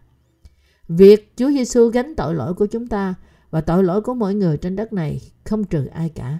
Việc 0.88 1.32
Chúa 1.36 1.50
Giêsu 1.50 1.88
gánh 1.88 2.14
tội 2.16 2.34
lỗi 2.34 2.54
của 2.54 2.66
chúng 2.66 2.86
ta 2.86 3.14
và 3.50 3.60
tội 3.60 3.84
lỗi 3.84 4.00
của 4.00 4.14
mọi 4.14 4.34
người 4.34 4.56
trên 4.56 4.76
đất 4.76 4.92
này 4.92 5.20
không 5.44 5.64
trừ 5.64 5.86
ai 5.86 6.08
cả. 6.08 6.38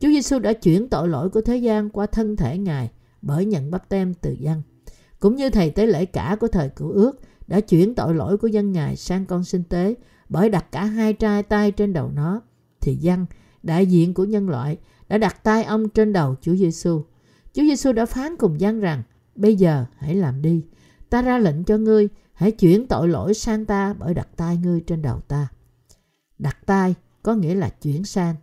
Chúa 0.00 0.08
Giêsu 0.08 0.38
đã 0.38 0.52
chuyển 0.52 0.88
tội 0.88 1.08
lỗi 1.08 1.30
của 1.30 1.40
thế 1.40 1.56
gian 1.56 1.90
qua 1.90 2.06
thân 2.06 2.36
thể 2.36 2.58
Ngài 2.58 2.90
bởi 3.22 3.44
nhận 3.44 3.70
bắp 3.70 3.88
tem 3.88 4.14
từ 4.14 4.36
dân. 4.38 4.62
Cũng 5.20 5.36
như 5.36 5.50
thầy 5.50 5.70
tế 5.70 5.86
lễ 5.86 6.04
cả 6.04 6.36
của 6.40 6.48
thời 6.48 6.68
cựu 6.68 6.90
ước 6.90 7.20
đã 7.46 7.60
chuyển 7.60 7.94
tội 7.94 8.14
lỗi 8.14 8.36
của 8.36 8.46
dân 8.46 8.72
Ngài 8.72 8.96
sang 8.96 9.26
con 9.26 9.44
sinh 9.44 9.64
tế 9.64 9.94
bởi 10.28 10.50
đặt 10.50 10.66
cả 10.72 10.84
hai 10.84 11.12
trai 11.12 11.42
tay 11.42 11.70
trên 11.70 11.92
đầu 11.92 12.10
nó, 12.14 12.40
thì 12.80 12.96
dân, 12.96 13.26
đại 13.62 13.86
diện 13.86 14.14
của 14.14 14.24
nhân 14.24 14.48
loại, 14.48 14.78
đã 15.08 15.18
đặt 15.18 15.44
tay 15.44 15.64
ông 15.64 15.88
trên 15.88 16.12
đầu 16.12 16.36
Chúa 16.40 16.54
Giêsu. 16.54 17.02
Chúa 17.52 17.62
Giêsu 17.62 17.92
đã 17.92 18.06
phán 18.06 18.36
cùng 18.36 18.60
dân 18.60 18.80
rằng, 18.80 19.02
bây 19.34 19.56
giờ 19.56 19.84
hãy 19.98 20.14
làm 20.14 20.42
đi. 20.42 20.64
Ta 21.10 21.22
ra 21.22 21.38
lệnh 21.38 21.64
cho 21.64 21.76
ngươi, 21.78 22.08
hãy 22.32 22.50
chuyển 22.50 22.86
tội 22.86 23.08
lỗi 23.08 23.34
sang 23.34 23.64
ta 23.64 23.94
bởi 23.94 24.14
đặt 24.14 24.28
tay 24.36 24.56
ngươi 24.56 24.80
trên 24.80 25.02
đầu 25.02 25.20
ta. 25.20 25.48
Đặt 26.38 26.56
tay 26.66 26.94
có 27.22 27.34
nghĩa 27.34 27.54
là 27.54 27.68
chuyển 27.68 28.04
sang. 28.04 28.34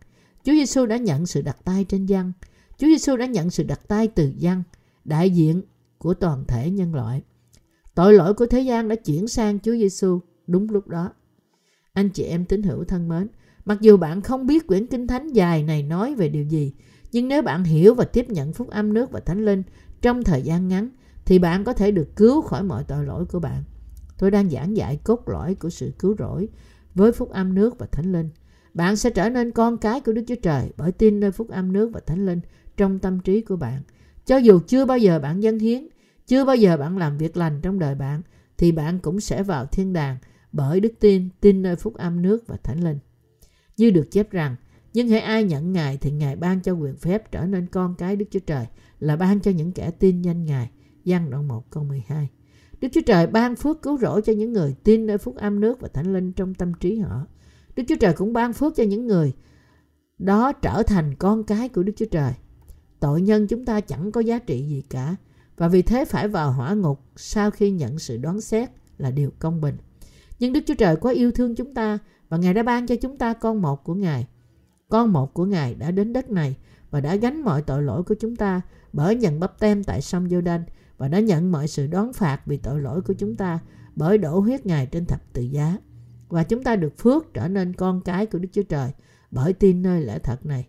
Chúa 0.44 0.52
Giêsu 0.52 0.86
đã 0.86 0.98
nhận 0.98 1.26
sự 1.26 1.42
đặt 1.42 1.58
tay 1.64 1.84
trên 1.84 2.06
dân. 2.06 2.32
Chúa 2.78 2.88
Giêsu 2.88 3.16
đã 3.16 3.26
nhận 3.26 3.50
sự 3.50 3.64
đặt 3.64 3.88
tay 3.88 4.08
từ 4.08 4.34
dân, 4.38 4.64
đại 5.06 5.30
diện 5.30 5.62
của 5.98 6.14
toàn 6.14 6.46
thể 6.48 6.72
nhân 6.72 6.96
loại. 6.96 7.22
Tội 7.96 8.14
lỗi 8.14 8.34
của 8.34 8.46
thế 8.46 8.62
gian 8.62 8.88
đã 8.88 8.96
chuyển 8.96 9.28
sang 9.28 9.60
Chúa 9.60 9.72
Giêsu 9.72 10.20
đúng 10.48 10.70
lúc 10.70 10.88
đó. 10.88 11.14
Anh 11.94 12.10
chị 12.10 12.24
em 12.24 12.46
tín 12.46 12.64
hữu 12.64 12.84
thân 12.84 13.10
mến, 13.10 13.28
mặc 13.66 13.78
dù 13.82 13.98
bạn 13.98 14.22
không 14.22 14.48
biết 14.48 14.68
quyển 14.68 14.88
kinh 14.88 15.08
thánh 15.08 15.28
dài 15.28 15.64
này 15.64 15.84
nói 15.84 16.16
về 16.16 16.30
điều 16.30 16.44
gì, 16.44 16.74
nhưng 17.12 17.28
nếu 17.28 17.42
bạn 17.42 17.64
hiểu 17.64 17.96
và 17.96 18.06
tiếp 18.06 18.30
nhận 18.30 18.54
phúc 18.54 18.70
âm 18.70 18.94
nước 18.94 19.12
và 19.12 19.20
thánh 19.20 19.46
linh 19.46 19.64
trong 20.02 20.24
thời 20.24 20.42
gian 20.42 20.68
ngắn, 20.68 20.90
thì 21.26 21.40
bạn 21.40 21.64
có 21.64 21.74
thể 21.74 21.92
được 21.92 22.16
cứu 22.16 22.42
khỏi 22.42 22.64
mọi 22.64 22.84
tội 22.84 23.06
lỗi 23.06 23.26
của 23.26 23.40
bạn. 23.40 23.64
Tôi 24.18 24.32
đang 24.32 24.50
giảng 24.50 24.78
dạy 24.78 25.00
cốt 25.04 25.30
lõi 25.30 25.56
của 25.56 25.70
sự 25.70 25.92
cứu 26.00 26.16
rỗi 26.20 26.48
với 26.96 27.12
phúc 27.12 27.30
âm 27.30 27.54
nước 27.54 27.80
và 27.80 27.86
thánh 27.86 28.12
linh. 28.12 28.30
Bạn 28.74 28.96
sẽ 28.96 29.10
trở 29.10 29.30
nên 29.30 29.52
con 29.52 29.78
cái 29.78 30.02
của 30.02 30.12
Đức 30.12 30.24
Chúa 30.28 30.36
Trời 30.36 30.72
bởi 30.78 30.92
tin 30.92 31.20
nơi 31.20 31.32
phúc 31.32 31.50
âm 31.50 31.74
nước 31.74 31.90
và 31.94 32.00
thánh 32.06 32.26
linh 32.26 32.40
trong 32.78 33.00
tâm 33.00 33.20
trí 33.20 33.42
của 33.42 33.56
bạn. 33.56 33.82
Cho 34.26 34.38
dù 34.38 34.60
chưa 34.68 34.86
bao 34.86 34.98
giờ 34.98 35.20
bạn 35.20 35.44
dâng 35.44 35.60
hiến, 35.60 35.88
chưa 36.28 36.46
bao 36.46 36.56
giờ 36.56 36.78
bạn 36.78 36.98
làm 36.98 37.18
việc 37.18 37.38
lành 37.38 37.60
trong 37.62 37.80
đời 37.80 37.96
bạn, 37.96 38.22
thì 38.58 38.72
bạn 38.72 39.00
cũng 39.00 39.20
sẽ 39.20 39.44
vào 39.44 39.66
thiên 39.66 39.94
đàng 39.94 40.18
bởi 40.52 40.80
đức 40.80 40.94
tin, 41.00 41.30
tin 41.42 41.62
nơi 41.62 41.76
phúc 41.76 41.94
âm 41.96 42.22
nước 42.22 42.48
và 42.48 42.58
thánh 42.64 42.84
linh. 42.84 43.00
Như 43.78 43.90
được 43.90 44.12
chép 44.12 44.32
rằng, 44.32 44.56
nhưng 44.94 45.10
hãy 45.10 45.20
ai 45.20 45.44
nhận 45.44 45.72
Ngài 45.72 45.98
thì 45.98 46.12
Ngài 46.12 46.36
ban 46.36 46.62
cho 46.62 46.74
quyền 46.74 46.96
phép 46.96 47.32
trở 47.32 47.46
nên 47.46 47.68
con 47.68 47.96
cái 47.96 48.16
Đức 48.16 48.26
Chúa 48.32 48.40
Trời 48.40 48.66
là 49.00 49.16
ban 49.16 49.40
cho 49.40 49.52
những 49.52 49.72
kẻ 49.72 49.92
tin 49.92 50.22
danh 50.22 50.46
Ngài. 50.46 50.70
Giăng 51.04 51.30
đoạn 51.30 51.48
1 51.48 51.72
câu 51.72 51.84
12 51.84 52.30
Đức 52.82 52.88
Chúa 52.92 53.02
Trời 53.06 53.28
ban 53.28 53.56
phước 53.56 53.82
cứu 53.82 53.98
rỗi 53.98 54.22
cho 54.22 54.34
những 54.34 54.54
người 54.54 54.76
tin 54.84 55.06
nơi 55.06 55.18
phúc 55.18 55.36
âm 55.36 55.60
nước 55.60 55.82
và 55.82 55.88
thánh 55.88 56.14
linh 56.14 56.34
trong 56.34 56.54
tâm 56.54 56.74
trí 56.74 57.00
họ. 57.00 57.28
Đức 57.76 57.84
Chúa 57.88 57.96
Trời 58.00 58.14
cũng 58.14 58.34
ban 58.34 58.54
phước 58.54 58.76
cho 58.76 58.84
những 58.84 59.08
người 59.08 59.34
đó 60.18 60.52
trở 60.52 60.84
thành 60.84 61.16
con 61.16 61.44
cái 61.44 61.70
của 61.70 61.84
Đức 61.84 61.94
Chúa 61.96 62.06
Trời. 62.06 62.34
Tội 63.00 63.22
nhân 63.22 63.48
chúng 63.48 63.66
ta 63.66 63.82
chẳng 63.82 64.12
có 64.12 64.22
giá 64.22 64.40
trị 64.40 64.64
gì 64.64 64.84
cả 64.90 65.16
và 65.62 65.68
vì 65.68 65.82
thế 65.82 66.06
phải 66.06 66.28
vào 66.28 66.52
hỏa 66.52 66.74
ngục 66.74 67.00
sau 67.16 67.52
khi 67.52 67.72
nhận 67.72 68.00
sự 68.00 68.18
đoán 68.18 68.42
xét 68.42 68.70
là 68.98 69.12
điều 69.12 69.32
công 69.40 69.62
bình. 69.62 69.78
Nhưng 70.40 70.54
Đức 70.54 70.60
Chúa 70.68 70.74
Trời 70.74 70.96
quá 70.96 71.14
yêu 71.14 71.32
thương 71.32 71.56
chúng 71.56 71.74
ta 71.74 72.00
và 72.30 72.38
Ngài 72.38 72.54
đã 72.54 72.64
ban 72.64 72.88
cho 72.88 72.96
chúng 72.96 73.18
ta 73.18 73.34
con 73.34 73.62
một 73.62 73.84
của 73.84 73.94
Ngài. 73.94 74.28
Con 74.90 75.14
một 75.14 75.34
của 75.34 75.46
Ngài 75.46 75.76
đã 75.76 75.92
đến 75.92 76.14
đất 76.14 76.30
này 76.30 76.56
và 76.92 77.02
đã 77.02 77.16
gánh 77.16 77.42
mọi 77.42 77.62
tội 77.62 77.84
lỗi 77.84 78.04
của 78.04 78.16
chúng 78.20 78.36
ta 78.36 78.62
bởi 78.94 79.16
nhận 79.16 79.40
bắp 79.40 79.60
tem 79.60 79.84
tại 79.84 80.02
sông 80.02 80.30
giô 80.30 80.42
đanh 80.42 80.64
và 80.98 81.08
đã 81.08 81.20
nhận 81.20 81.52
mọi 81.52 81.68
sự 81.68 81.88
đón 81.88 82.14
phạt 82.14 82.42
vì 82.46 82.58
tội 82.58 82.82
lỗi 82.82 83.02
của 83.02 83.14
chúng 83.14 83.36
ta 83.36 83.60
bởi 83.96 84.18
đổ 84.18 84.40
huyết 84.40 84.66
Ngài 84.66 84.86
trên 84.86 85.06
thập 85.06 85.34
tự 85.34 85.42
giá. 85.42 85.78
Và 86.30 86.44
chúng 86.44 86.64
ta 86.64 86.76
được 86.76 86.98
phước 86.98 87.34
trở 87.34 87.48
nên 87.48 87.74
con 87.74 88.02
cái 88.02 88.26
của 88.26 88.40
Đức 88.40 88.50
Chúa 88.52 88.64
Trời 88.64 88.92
bởi 89.32 89.54
tin 89.54 89.82
nơi 89.82 90.02
lẽ 90.02 90.20
thật 90.20 90.46
này. 90.46 90.68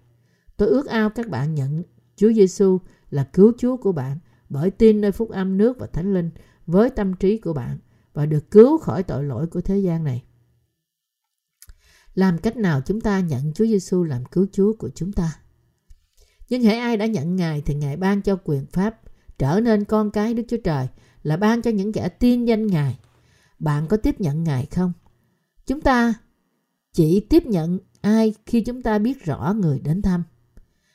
Tôi 0.57 0.69
ước 0.69 0.87
ao 0.87 1.11
các 1.11 1.29
bạn 1.29 1.55
nhận 1.55 1.83
Chúa 2.17 2.33
Giêsu 2.33 2.79
là 3.11 3.25
cứu 3.25 3.53
Chúa 3.59 3.77
của 3.77 3.93
bạn 3.93 4.19
bởi 4.53 4.71
tin 4.71 5.01
nơi 5.01 5.13
phúc 5.13 5.31
âm 5.31 5.59
nước 5.59 5.79
và 5.79 5.87
thánh 5.87 6.15
linh 6.15 6.31
với 6.67 6.91
tâm 6.91 7.15
trí 7.15 7.39
của 7.39 7.53
bạn 7.53 7.79
và 8.13 8.27
được 8.27 8.51
cứu 8.51 8.79
khỏi 8.79 9.03
tội 9.03 9.25
lỗi 9.25 9.47
của 9.47 9.61
thế 9.61 9.79
gian 9.79 10.05
này. 10.05 10.23
Làm 12.15 12.39
cách 12.39 12.57
nào 12.57 12.81
chúng 12.81 13.01
ta 13.01 13.21
nhận 13.21 13.53
Chúa 13.55 13.67
Giêsu 13.67 14.05
làm 14.05 14.25
cứu 14.25 14.47
Chúa 14.53 14.73
của 14.73 14.91
chúng 14.95 15.13
ta? 15.13 15.39
Nhưng 16.49 16.63
hãy 16.63 16.79
ai 16.79 16.97
đã 16.97 17.07
nhận 17.07 17.37
Ngài 17.37 17.61
thì 17.61 17.75
Ngài 17.75 17.97
ban 17.97 18.23
cho 18.23 18.37
quyền 18.45 18.67
pháp 18.67 19.01
trở 19.39 19.61
nên 19.61 19.85
con 19.85 20.11
cái 20.11 20.35
Đức 20.35 20.43
Chúa 20.49 20.57
Trời 20.65 20.89
là 21.23 21.37
ban 21.37 21.63
cho 21.63 21.71
những 21.71 21.93
kẻ 21.93 22.09
tin 22.09 22.45
danh 22.45 22.67
Ngài. 22.67 22.99
Bạn 23.59 23.87
có 23.87 23.97
tiếp 23.97 24.21
nhận 24.21 24.45
Ngài 24.45 24.67
không? 24.67 24.93
Chúng 25.67 25.81
ta 25.81 26.15
chỉ 26.93 27.27
tiếp 27.31 27.47
nhận 27.47 27.79
ai 28.01 28.35
khi 28.47 28.61
chúng 28.61 28.83
ta 28.83 28.99
biết 28.99 29.25
rõ 29.25 29.55
người 29.61 29.81
đến 29.81 30.03
thăm. 30.03 30.23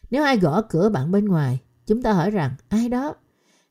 Nếu 0.10 0.24
ai 0.24 0.38
gõ 0.38 0.62
cửa 0.62 0.90
bạn 0.90 1.12
bên 1.12 1.26
ngoài, 1.26 1.60
chúng 1.86 2.02
ta 2.02 2.14
hỏi 2.14 2.32
rằng 2.32 2.56
ai 2.70 2.90
đó? 2.90 3.16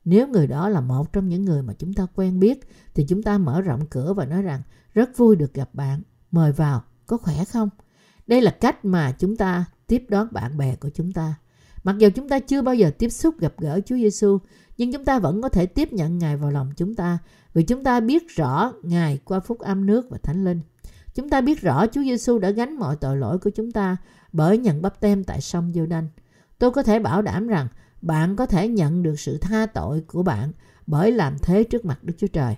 Nếu 0.07 0.29
người 0.29 0.47
đó 0.47 0.69
là 0.69 0.81
một 0.81 1.13
trong 1.13 1.29
những 1.29 1.45
người 1.45 1.63
mà 1.63 1.73
chúng 1.79 1.93
ta 1.93 2.07
quen 2.15 2.41
biết 2.41 2.69
thì 2.95 3.05
chúng 3.09 3.23
ta 3.23 3.39
mở 3.39 3.61
rộng 3.61 3.87
cửa 3.87 4.13
và 4.15 4.25
nói 4.27 4.43
rằng 4.43 4.63
rất 4.95 5.17
vui 5.17 5.37
được 5.37 5.55
gặp 5.55 5.69
bạn, 5.73 6.03
mời 6.31 6.53
vào, 6.53 6.83
có 7.07 7.17
khỏe 7.17 7.45
không? 7.45 7.69
Đây 8.27 8.41
là 8.41 8.51
cách 8.51 8.85
mà 8.85 9.13
chúng 9.19 9.37
ta 9.37 9.65
tiếp 9.87 10.05
đón 10.09 10.29
bạn 10.31 10.57
bè 10.57 10.77
của 10.77 10.91
chúng 10.95 11.13
ta. 11.13 11.35
Mặc 11.85 11.97
dù 11.99 12.09
chúng 12.15 12.29
ta 12.29 12.39
chưa 12.39 12.63
bao 12.63 12.75
giờ 12.75 12.91
tiếp 12.99 13.09
xúc 13.09 13.41
gặp 13.41 13.55
gỡ 13.59 13.81
Chúa 13.87 13.97
Giêsu, 13.97 14.39
nhưng 14.77 14.93
chúng 14.93 15.05
ta 15.05 15.19
vẫn 15.19 15.43
có 15.43 15.49
thể 15.49 15.67
tiếp 15.67 15.93
nhận 15.93 16.19
Ngài 16.19 16.37
vào 16.37 16.51
lòng 16.51 16.71
chúng 16.77 16.95
ta 16.95 17.19
vì 17.55 17.63
chúng 17.63 17.85
ta 17.85 18.01
biết 18.01 18.29
rõ 18.29 18.73
Ngài 18.83 19.19
qua 19.25 19.41
phúc 19.41 19.59
âm 19.59 19.87
nước 19.87 20.11
và 20.11 20.19
thánh 20.23 20.45
linh. 20.45 20.61
Chúng 21.15 21.29
ta 21.29 21.41
biết 21.41 21.61
rõ 21.61 21.87
Chúa 21.87 22.03
Giêsu 22.03 22.39
đã 22.39 22.51
gánh 22.51 22.79
mọi 22.79 22.97
tội 22.97 23.17
lỗi 23.17 23.39
của 23.39 23.51
chúng 23.51 23.73
ta 23.73 23.97
bởi 24.33 24.59
nhận 24.59 24.83
bắp 24.83 25.01
tem 25.01 25.25
tại 25.25 25.41
sông 25.41 25.73
giô 25.75 25.87
đanh 25.87 26.09
Tôi 26.59 26.71
có 26.71 26.83
thể 26.83 26.99
bảo 26.99 27.23
đảm 27.23 27.47
rằng 27.47 27.69
bạn 28.07 28.37
có 28.37 28.47
thể 28.47 28.69
nhận 28.69 29.03
được 29.03 29.21
sự 29.21 29.39
tha 29.39 29.67
tội 29.67 30.01
của 30.01 30.23
bạn 30.23 30.53
bởi 30.87 31.13
làm 31.13 31.37
thế 31.43 31.65
trước 31.65 31.85
mặt 31.85 32.05
Đức 32.05 32.15
Chúa 32.19 32.27
Trời. 32.27 32.57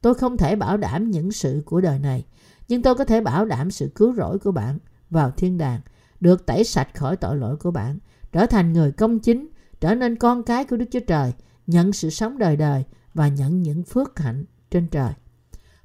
Tôi 0.00 0.14
không 0.14 0.36
thể 0.36 0.56
bảo 0.56 0.76
đảm 0.76 1.10
những 1.10 1.32
sự 1.32 1.62
của 1.64 1.80
đời 1.80 1.98
này, 1.98 2.26
nhưng 2.68 2.82
tôi 2.82 2.94
có 2.94 3.04
thể 3.04 3.20
bảo 3.20 3.44
đảm 3.44 3.70
sự 3.70 3.90
cứu 3.94 4.14
rỗi 4.14 4.38
của 4.38 4.52
bạn 4.52 4.78
vào 5.10 5.30
thiên 5.30 5.58
đàng, 5.58 5.80
được 6.20 6.46
tẩy 6.46 6.64
sạch 6.64 6.88
khỏi 6.94 7.16
tội 7.16 7.36
lỗi 7.36 7.56
của 7.56 7.70
bạn, 7.70 7.98
trở 8.32 8.46
thành 8.46 8.72
người 8.72 8.92
công 8.92 9.18
chính, 9.18 9.48
trở 9.80 9.94
nên 9.94 10.16
con 10.16 10.42
cái 10.42 10.64
của 10.64 10.76
Đức 10.76 10.86
Chúa 10.90 11.00
Trời 11.06 11.32
nhận 11.66 11.92
sự 11.92 12.10
sống 12.10 12.38
đời 12.38 12.56
đời 12.56 12.84
và 13.14 13.28
nhận 13.28 13.62
những 13.62 13.82
phước 13.82 14.18
hạnh 14.18 14.44
trên 14.70 14.88
trời. 14.88 15.12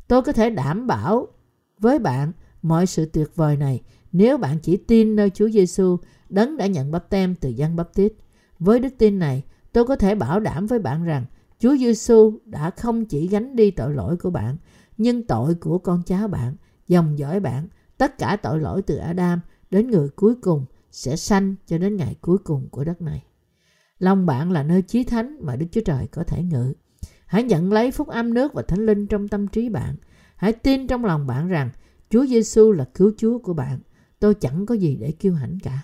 Tôi 0.07 0.21
có 0.21 0.31
thể 0.31 0.49
đảm 0.49 0.87
bảo 0.87 1.27
với 1.79 1.99
bạn 1.99 2.31
mọi 2.61 2.85
sự 2.85 3.05
tuyệt 3.05 3.35
vời 3.35 3.57
này 3.57 3.81
nếu 4.11 4.37
bạn 4.37 4.59
chỉ 4.59 4.77
tin 4.77 5.15
nơi 5.15 5.29
Chúa 5.29 5.49
Giêsu 5.49 5.97
đấng 6.29 6.57
đã 6.57 6.67
nhận 6.67 6.91
bắp 6.91 7.09
tem 7.09 7.35
từ 7.35 7.49
dân 7.49 7.75
bắp 7.75 7.93
tít. 7.93 8.13
Với 8.59 8.79
đức 8.79 8.93
tin 8.97 9.19
này, 9.19 9.43
tôi 9.71 9.85
có 9.85 9.95
thể 9.95 10.15
bảo 10.15 10.39
đảm 10.39 10.67
với 10.67 10.79
bạn 10.79 11.03
rằng 11.03 11.25
Chúa 11.59 11.77
Giêsu 11.77 12.39
đã 12.45 12.69
không 12.69 13.05
chỉ 13.05 13.27
gánh 13.27 13.55
đi 13.55 13.71
tội 13.71 13.93
lỗi 13.93 14.17
của 14.17 14.29
bạn, 14.29 14.57
nhưng 14.97 15.27
tội 15.27 15.55
của 15.55 15.77
con 15.77 16.03
cháu 16.05 16.27
bạn, 16.27 16.55
dòng 16.87 17.19
dõi 17.19 17.39
bạn, 17.39 17.67
tất 17.97 18.17
cả 18.17 18.37
tội 18.43 18.59
lỗi 18.59 18.81
từ 18.81 18.95
Adam 18.97 19.39
đến 19.71 19.91
người 19.91 20.09
cuối 20.09 20.35
cùng 20.35 20.65
sẽ 20.91 21.15
sanh 21.15 21.55
cho 21.67 21.77
đến 21.77 21.95
ngày 21.95 22.15
cuối 22.21 22.37
cùng 22.37 22.69
của 22.69 22.83
đất 22.83 23.01
này. 23.01 23.23
Lòng 23.99 24.25
bạn 24.25 24.51
là 24.51 24.63
nơi 24.63 24.81
chí 24.81 25.03
thánh 25.03 25.37
mà 25.41 25.55
Đức 25.55 25.65
Chúa 25.71 25.81
Trời 25.81 26.07
có 26.07 26.23
thể 26.23 26.43
ngự. 26.43 26.73
Hãy 27.25 27.43
nhận 27.43 27.73
lấy 27.73 27.91
phúc 27.91 28.07
âm 28.07 28.33
nước 28.33 28.53
và 28.53 28.61
thánh 28.61 28.85
linh 28.85 29.07
trong 29.07 29.27
tâm 29.27 29.47
trí 29.47 29.69
bạn. 29.69 29.95
Hãy 30.35 30.53
tin 30.53 30.87
trong 30.87 31.05
lòng 31.05 31.27
bạn 31.27 31.47
rằng 31.47 31.69
Chúa 32.09 32.25
Giêsu 32.25 32.71
là 32.71 32.85
cứu 32.93 33.11
Chúa 33.17 33.39
của 33.39 33.53
bạn. 33.53 33.79
Tôi 34.19 34.35
chẳng 34.35 34.65
có 34.65 34.75
gì 34.75 34.95
để 34.95 35.11
kiêu 35.11 35.33
hãnh 35.33 35.59
cả. 35.63 35.81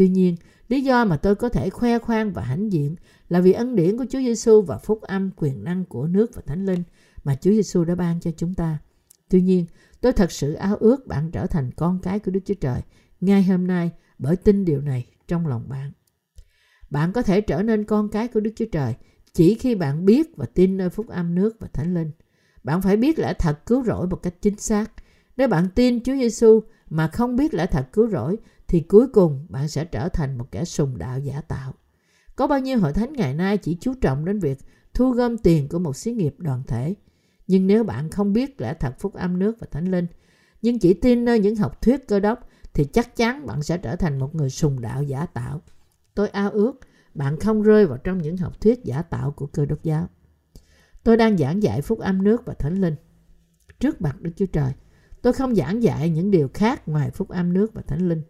Tuy 0.00 0.08
nhiên, 0.08 0.36
lý 0.68 0.80
do 0.80 1.04
mà 1.04 1.16
tôi 1.16 1.34
có 1.34 1.48
thể 1.48 1.70
khoe 1.70 1.98
khoang 1.98 2.32
và 2.32 2.42
hãnh 2.42 2.72
diện 2.72 2.96
là 3.28 3.40
vì 3.40 3.52
ân 3.52 3.76
điển 3.76 3.98
của 3.98 4.04
Chúa 4.10 4.18
Giêsu 4.18 4.62
và 4.62 4.78
phúc 4.78 5.00
âm 5.02 5.30
quyền 5.36 5.64
năng 5.64 5.84
của 5.84 6.06
nước 6.06 6.34
và 6.34 6.42
thánh 6.46 6.66
linh 6.66 6.82
mà 7.24 7.34
Chúa 7.34 7.50
Giêsu 7.50 7.84
đã 7.84 7.94
ban 7.94 8.20
cho 8.20 8.30
chúng 8.36 8.54
ta. 8.54 8.78
Tuy 9.28 9.40
nhiên, 9.40 9.66
tôi 10.00 10.12
thật 10.12 10.32
sự 10.32 10.52
ao 10.52 10.76
ước 10.76 11.06
bạn 11.06 11.30
trở 11.30 11.46
thành 11.46 11.70
con 11.76 11.98
cái 12.02 12.18
của 12.18 12.30
Đức 12.30 12.40
Chúa 12.44 12.54
Trời 12.54 12.80
ngay 13.20 13.42
hôm 13.42 13.66
nay 13.66 13.90
bởi 14.18 14.36
tin 14.36 14.64
điều 14.64 14.80
này 14.80 15.06
trong 15.28 15.46
lòng 15.46 15.68
bạn. 15.68 15.92
Bạn 16.90 17.12
có 17.12 17.22
thể 17.22 17.40
trở 17.40 17.62
nên 17.62 17.84
con 17.84 18.08
cái 18.08 18.28
của 18.28 18.40
Đức 18.40 18.52
Chúa 18.56 18.66
Trời 18.72 18.94
chỉ 19.34 19.54
khi 19.54 19.74
bạn 19.74 20.04
biết 20.04 20.36
và 20.36 20.46
tin 20.46 20.76
nơi 20.76 20.90
phúc 20.90 21.08
âm 21.08 21.34
nước 21.34 21.56
và 21.60 21.68
thánh 21.72 21.94
linh. 21.94 22.10
Bạn 22.64 22.82
phải 22.82 22.96
biết 22.96 23.18
lẽ 23.18 23.34
thật 23.38 23.66
cứu 23.66 23.84
rỗi 23.84 24.06
một 24.06 24.22
cách 24.22 24.34
chính 24.40 24.56
xác. 24.56 24.92
Nếu 25.36 25.48
bạn 25.48 25.68
tin 25.74 26.02
Chúa 26.02 26.14
Giêsu 26.14 26.60
mà 26.90 27.08
không 27.08 27.36
biết 27.36 27.54
lẽ 27.54 27.66
thật 27.66 27.88
cứu 27.92 28.08
rỗi 28.10 28.36
thì 28.70 28.80
cuối 28.80 29.08
cùng 29.08 29.46
bạn 29.48 29.68
sẽ 29.68 29.84
trở 29.84 30.08
thành 30.08 30.38
một 30.38 30.52
kẻ 30.52 30.64
sùng 30.64 30.98
đạo 30.98 31.18
giả 31.18 31.40
tạo. 31.40 31.74
Có 32.36 32.46
bao 32.46 32.60
nhiêu 32.60 32.78
hội 32.78 32.92
thánh 32.92 33.12
ngày 33.12 33.34
nay 33.34 33.58
chỉ 33.58 33.76
chú 33.80 33.94
trọng 33.94 34.24
đến 34.24 34.38
việc 34.38 34.58
thu 34.94 35.10
gom 35.10 35.38
tiền 35.38 35.68
của 35.68 35.78
một 35.78 35.96
xí 35.96 36.12
nghiệp 36.12 36.34
đoàn 36.38 36.62
thể. 36.66 36.94
Nhưng 37.46 37.66
nếu 37.66 37.84
bạn 37.84 38.10
không 38.10 38.32
biết 38.32 38.60
lẽ 38.60 38.74
thật 38.74 38.94
phúc 38.98 39.14
âm 39.14 39.38
nước 39.38 39.56
và 39.60 39.66
thánh 39.70 39.90
linh, 39.90 40.06
nhưng 40.62 40.78
chỉ 40.78 40.94
tin 40.94 41.24
nơi 41.24 41.40
những 41.40 41.56
học 41.56 41.82
thuyết 41.82 42.08
cơ 42.08 42.20
đốc 42.20 42.48
thì 42.74 42.84
chắc 42.84 43.16
chắn 43.16 43.46
bạn 43.46 43.62
sẽ 43.62 43.78
trở 43.78 43.96
thành 43.96 44.18
một 44.18 44.34
người 44.34 44.50
sùng 44.50 44.80
đạo 44.80 45.02
giả 45.02 45.26
tạo. 45.26 45.60
Tôi 46.14 46.28
ao 46.28 46.50
ước 46.50 46.80
bạn 47.14 47.40
không 47.40 47.62
rơi 47.62 47.86
vào 47.86 47.98
trong 47.98 48.18
những 48.18 48.36
học 48.36 48.60
thuyết 48.60 48.84
giả 48.84 49.02
tạo 49.02 49.30
của 49.30 49.46
cơ 49.46 49.66
đốc 49.66 49.82
giáo. 49.82 50.08
Tôi 51.02 51.16
đang 51.16 51.38
giảng 51.38 51.62
dạy 51.62 51.82
phúc 51.82 51.98
âm 51.98 52.22
nước 52.22 52.46
và 52.46 52.54
thánh 52.54 52.80
linh. 52.80 52.94
Trước 53.80 54.00
mặt 54.00 54.20
Đức 54.20 54.30
Chúa 54.36 54.46
Trời, 54.46 54.72
tôi 55.22 55.32
không 55.32 55.54
giảng 55.54 55.82
dạy 55.82 56.10
những 56.10 56.30
điều 56.30 56.48
khác 56.54 56.88
ngoài 56.88 57.10
phúc 57.10 57.28
âm 57.28 57.52
nước 57.52 57.74
và 57.74 57.82
thánh 57.82 58.08
linh. 58.08 58.22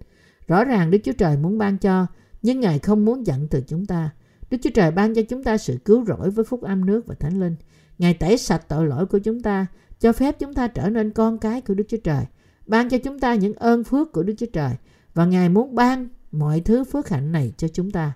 Rõ 0.51 0.65
ràng 0.65 0.91
Đức 0.91 0.99
Chúa 1.05 1.13
Trời 1.13 1.37
muốn 1.37 1.59
ban 1.59 1.79
cho, 1.79 2.07
nhưng 2.43 2.61
Ngài 2.61 2.79
không 2.79 3.05
muốn 3.05 3.23
nhận 3.23 3.49
từ 3.49 3.63
chúng 3.67 3.87
ta. 3.87 4.11
Đức 4.51 4.59
Chúa 4.63 4.71
Trời 4.75 4.91
ban 4.91 5.15
cho 5.15 5.23
chúng 5.29 5.45
ta 5.45 5.59
sự 5.59 5.79
cứu 5.85 6.05
rỗi 6.05 6.31
với 6.31 6.45
phúc 6.45 6.63
âm 6.63 6.87
nước 6.87 7.07
và 7.07 7.15
thánh 7.15 7.41
linh. 7.41 7.57
Ngài 7.99 8.15
tẩy 8.15 8.39
sạch 8.39 8.69
tội 8.69 8.87
lỗi 8.87 9.07
của 9.07 9.19
chúng 9.19 9.43
ta, 9.43 9.67
cho 10.01 10.13
phép 10.13 10.39
chúng 10.39 10.55
ta 10.55 10.69
trở 10.69 10.91
nên 10.91 11.11
con 11.11 11.39
cái 11.39 11.61
của 11.61 11.75
Đức 11.75 11.85
Chúa 11.89 11.97
Trời, 12.05 12.25
ban 12.67 12.89
cho 12.89 12.99
chúng 12.99 13.19
ta 13.19 13.35
những 13.35 13.55
ơn 13.55 13.85
phước 13.85 14.13
của 14.13 14.23
Đức 14.23 14.35
Chúa 14.39 14.47
Trời 14.53 14.75
và 15.15 15.25
Ngài 15.25 15.49
muốn 15.49 15.75
ban 15.75 16.09
mọi 16.33 16.61
thứ 16.61 16.85
phước 16.85 17.09
hạnh 17.09 17.33
này 17.33 17.53
cho 17.57 17.69
chúng 17.69 17.91
ta. 17.91 18.13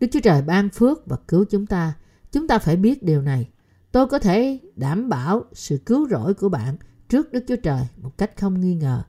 Đức 0.00 0.06
Chúa 0.12 0.20
Trời 0.20 0.42
ban 0.42 0.68
phước 0.68 1.06
và 1.06 1.16
cứu 1.28 1.44
chúng 1.50 1.66
ta. 1.66 1.94
Chúng 2.32 2.48
ta 2.48 2.58
phải 2.58 2.76
biết 2.76 3.02
điều 3.02 3.22
này. 3.22 3.48
Tôi 3.92 4.06
có 4.06 4.18
thể 4.18 4.58
đảm 4.76 5.08
bảo 5.08 5.44
sự 5.52 5.78
cứu 5.86 6.08
rỗi 6.08 6.34
của 6.34 6.48
bạn 6.48 6.76
trước 7.08 7.32
Đức 7.32 7.44
Chúa 7.48 7.56
Trời 7.56 7.82
một 7.96 8.18
cách 8.18 8.36
không 8.36 8.60
nghi 8.60 8.74
ngờ. 8.74 9.02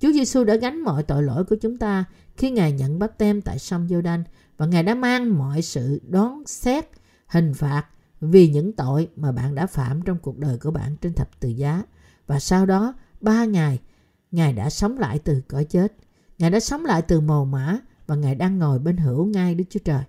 Chúa 0.00 0.12
Giêsu 0.12 0.44
đã 0.44 0.56
gánh 0.56 0.82
mọi 0.82 1.02
tội 1.02 1.22
lỗi 1.22 1.44
của 1.44 1.56
chúng 1.56 1.76
ta 1.76 2.04
khi 2.36 2.50
Ngài 2.50 2.72
nhận 2.72 2.98
bắp 2.98 3.18
tem 3.18 3.42
tại 3.42 3.58
sông 3.58 3.88
giô 3.88 4.00
đanh 4.00 4.24
và 4.56 4.66
Ngài 4.66 4.82
đã 4.82 4.94
mang 4.94 5.38
mọi 5.38 5.62
sự 5.62 6.00
đón 6.08 6.46
xét, 6.46 6.88
hình 7.26 7.54
phạt 7.54 7.84
vì 8.20 8.48
những 8.48 8.72
tội 8.72 9.08
mà 9.16 9.32
bạn 9.32 9.54
đã 9.54 9.66
phạm 9.66 10.02
trong 10.02 10.18
cuộc 10.18 10.38
đời 10.38 10.58
của 10.58 10.70
bạn 10.70 10.96
trên 10.96 11.12
thập 11.12 11.40
tự 11.40 11.48
giá. 11.48 11.82
Và 12.26 12.40
sau 12.40 12.66
đó, 12.66 12.94
ba 13.20 13.44
ngày, 13.44 13.80
Ngài 14.30 14.52
đã 14.52 14.70
sống 14.70 14.98
lại 14.98 15.18
từ 15.18 15.40
cõi 15.48 15.64
chết. 15.64 15.92
Ngài 16.38 16.50
đã 16.50 16.60
sống 16.60 16.84
lại 16.84 17.02
từ 17.02 17.20
mồ 17.20 17.44
mã 17.44 17.78
và 18.06 18.14
Ngài 18.14 18.34
đang 18.34 18.58
ngồi 18.58 18.78
bên 18.78 18.96
hữu 18.96 19.26
ngay 19.26 19.54
Đức 19.54 19.64
Chúa 19.70 19.80
Trời. 19.84 20.02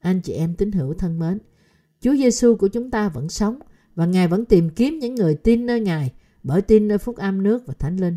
Anh 0.00 0.20
chị 0.20 0.32
em 0.32 0.54
tín 0.54 0.72
hữu 0.72 0.94
thân 0.94 1.18
mến, 1.18 1.38
Chúa 2.00 2.16
Giêsu 2.16 2.56
của 2.56 2.68
chúng 2.68 2.90
ta 2.90 3.08
vẫn 3.08 3.28
sống 3.28 3.58
và 3.94 4.06
Ngài 4.06 4.28
vẫn 4.28 4.44
tìm 4.44 4.70
kiếm 4.70 4.98
những 4.98 5.14
người 5.14 5.34
tin 5.34 5.66
nơi 5.66 5.80
Ngài 5.80 6.12
bởi 6.42 6.62
tin 6.62 6.88
nơi 6.88 6.98
phúc 6.98 7.16
âm 7.16 7.42
nước 7.42 7.66
và 7.66 7.74
thánh 7.78 7.96
linh. 7.96 8.16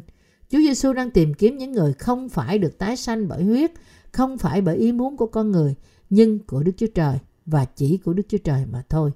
Chúa 0.52 0.60
Giêsu 0.60 0.94
đang 0.94 1.12
tìm 1.12 1.34
kiếm 1.34 1.58
những 1.58 1.72
người 1.72 1.94
không 1.94 2.30
phải 2.30 2.60
được 2.60 2.78
tái 2.78 2.98
sanh 2.98 3.28
bởi 3.28 3.44
huyết, 3.44 3.72
không 4.12 4.38
phải 4.38 4.62
bởi 4.62 4.78
ý 4.78 4.92
muốn 4.92 5.18
của 5.18 5.26
con 5.26 5.52
người, 5.52 5.76
nhưng 6.10 6.40
của 6.40 6.64
Đức 6.64 6.72
Chúa 6.78 6.88
Trời 6.96 7.18
và 7.46 7.66
chỉ 7.66 7.98
của 7.98 8.14
Đức 8.14 8.24
Chúa 8.30 8.38
Trời 8.38 8.66
mà 8.72 8.84
thôi. 8.90 9.12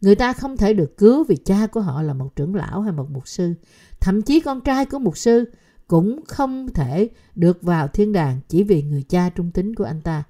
Người 0.00 0.14
ta 0.14 0.32
không 0.32 0.56
thể 0.56 0.74
được 0.74 0.96
cứu 0.96 1.24
vì 1.24 1.36
cha 1.36 1.66
của 1.66 1.80
họ 1.80 2.02
là 2.02 2.14
một 2.14 2.36
trưởng 2.36 2.54
lão 2.54 2.80
hay 2.80 2.92
một 2.92 3.10
mục 3.10 3.28
sư. 3.28 3.54
Thậm 4.00 4.22
chí 4.22 4.40
con 4.40 4.60
trai 4.60 4.86
của 4.86 4.98
mục 4.98 5.18
sư 5.18 5.44
cũng 5.86 6.20
không 6.28 6.68
thể 6.74 7.08
được 7.34 7.62
vào 7.62 7.88
thiên 7.88 8.12
đàng 8.12 8.40
chỉ 8.48 8.62
vì 8.62 8.82
người 8.82 9.02
cha 9.02 9.30
trung 9.30 9.50
tín 9.50 9.74
của 9.74 9.84
anh 9.84 10.00
ta. 10.00 10.22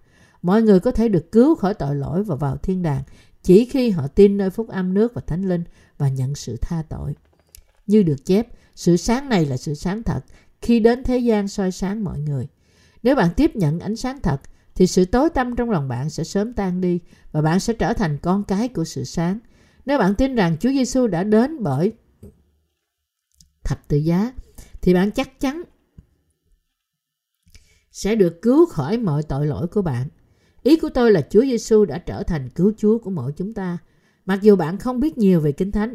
Mọi 0.43 0.63
người 0.63 0.81
có 0.81 0.91
thể 0.91 1.09
được 1.09 1.33
cứu 1.33 1.55
khỏi 1.55 1.75
tội 1.75 1.95
lỗi 1.95 2.25
và 2.25 2.37
vào 2.37 2.57
thiên 2.57 2.83
đàng 2.83 3.03
chỉ 3.43 3.65
khi 3.65 3.91
họ 3.91 4.07
tin 4.07 4.37
nơi 4.37 4.51
phúc 4.51 4.69
âm 4.69 4.95
nước 4.95 5.15
và 5.15 5.23
thánh 5.27 5.49
linh 5.49 5.65
và 5.99 6.09
nhận 6.09 6.35
sự 6.35 6.57
tha 6.61 6.83
tội. 6.89 7.15
Như 7.87 8.03
được 8.03 8.25
chép, 8.25 8.49
sự 8.75 8.97
sáng 8.97 9.29
này 9.29 9.47
là 9.47 9.57
sự 9.57 9.75
sáng 9.75 10.03
thật 10.03 10.21
khi 10.63 10.81
đến 10.81 11.05
thế 11.05 11.19
gian 11.19 11.49
soi 11.49 11.73
sáng 11.73 12.05
mọi 12.05 12.21
người. 12.21 12.49
Nếu 13.03 13.17
bạn 13.17 13.31
tiếp 13.37 13.57
nhận 13.57 13.81
ánh 13.81 13.97
sáng 13.97 14.21
thật, 14.21 14.41
thì 14.75 14.87
sự 14.87 15.05
tối 15.05 15.31
tăm 15.31 15.57
trong 15.57 15.71
lòng 15.71 15.89
bạn 15.89 16.11
sẽ 16.11 16.25
sớm 16.25 16.53
tan 16.53 16.81
đi 16.81 17.01
và 17.33 17.43
bạn 17.43 17.61
sẽ 17.61 17.73
trở 17.73 17.93
thành 17.93 18.19
con 18.23 18.45
cái 18.45 18.69
của 18.69 18.85
sự 18.85 19.05
sáng. 19.05 19.39
Nếu 19.87 19.99
bạn 19.99 20.15
tin 20.15 20.35
rằng 20.35 20.57
Chúa 20.61 20.71
Giêsu 20.71 21.07
đã 21.07 21.25
đến 21.25 21.63
bởi 21.63 21.93
thập 23.65 23.89
tự 23.89 23.97
giá, 23.97 24.33
thì 24.81 24.95
bạn 24.95 25.11
chắc 25.11 25.41
chắn 25.41 25.63
sẽ 27.93 28.15
được 28.15 28.43
cứu 28.43 28.67
khỏi 28.67 28.99
mọi 28.99 29.23
tội 29.23 29.47
lỗi 29.47 29.67
của 29.67 29.83
bạn. 29.83 30.09
Ý 30.63 30.77
của 30.77 30.89
tôi 30.95 31.13
là 31.13 31.23
Chúa 31.31 31.43
Giêsu 31.43 31.85
đã 31.85 31.99
trở 31.99 32.23
thành 32.23 32.49
cứu 32.49 32.73
Chúa 32.77 32.99
của 32.99 33.11
mỗi 33.11 33.33
chúng 33.33 33.55
ta. 33.55 33.79
Mặc 34.27 34.43
dù 34.43 34.57
bạn 34.57 34.79
không 34.79 35.01
biết 35.01 35.19
nhiều 35.19 35.41
về 35.41 35.53
Kinh 35.53 35.73
Thánh, 35.73 35.95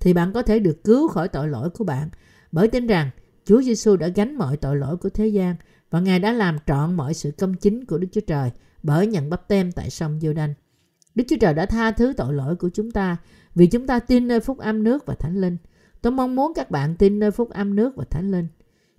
thì 0.00 0.12
bạn 0.12 0.32
có 0.32 0.42
thể 0.42 0.58
được 0.58 0.84
cứu 0.84 1.08
khỏi 1.08 1.28
tội 1.28 1.48
lỗi 1.48 1.70
của 1.70 1.84
bạn 1.84 2.08
bởi 2.52 2.68
tin 2.68 2.86
rằng 2.86 3.10
Chúa 3.44 3.62
Giêsu 3.62 3.96
đã 3.96 4.08
gánh 4.08 4.36
mọi 4.36 4.56
tội 4.56 4.76
lỗi 4.76 4.96
của 4.96 5.08
thế 5.08 5.26
gian 5.26 5.56
và 5.90 6.00
Ngài 6.00 6.18
đã 6.18 6.32
làm 6.32 6.56
trọn 6.66 6.94
mọi 6.94 7.14
sự 7.14 7.30
công 7.38 7.54
chính 7.54 7.84
của 7.84 7.98
Đức 7.98 8.08
Chúa 8.12 8.20
Trời 8.20 8.50
bởi 8.82 9.06
nhận 9.06 9.30
bắp 9.30 9.48
tem 9.48 9.72
tại 9.72 9.90
sông 9.90 10.20
giô 10.20 10.32
đanh 10.32 10.54
Đức 11.14 11.24
Chúa 11.28 11.36
Trời 11.40 11.54
đã 11.54 11.66
tha 11.66 11.90
thứ 11.90 12.12
tội 12.16 12.34
lỗi 12.34 12.56
của 12.56 12.68
chúng 12.68 12.90
ta 12.90 13.16
vì 13.54 13.66
chúng 13.66 13.86
ta 13.86 13.98
tin 13.98 14.28
nơi 14.28 14.40
phúc 14.40 14.58
âm 14.58 14.84
nước 14.84 15.06
và 15.06 15.14
thánh 15.14 15.40
linh. 15.40 15.56
Tôi 16.02 16.12
mong 16.12 16.34
muốn 16.34 16.52
các 16.54 16.70
bạn 16.70 16.96
tin 16.96 17.18
nơi 17.18 17.30
phúc 17.30 17.50
âm 17.50 17.76
nước 17.76 17.96
và 17.96 18.04
thánh 18.10 18.30
linh. 18.30 18.46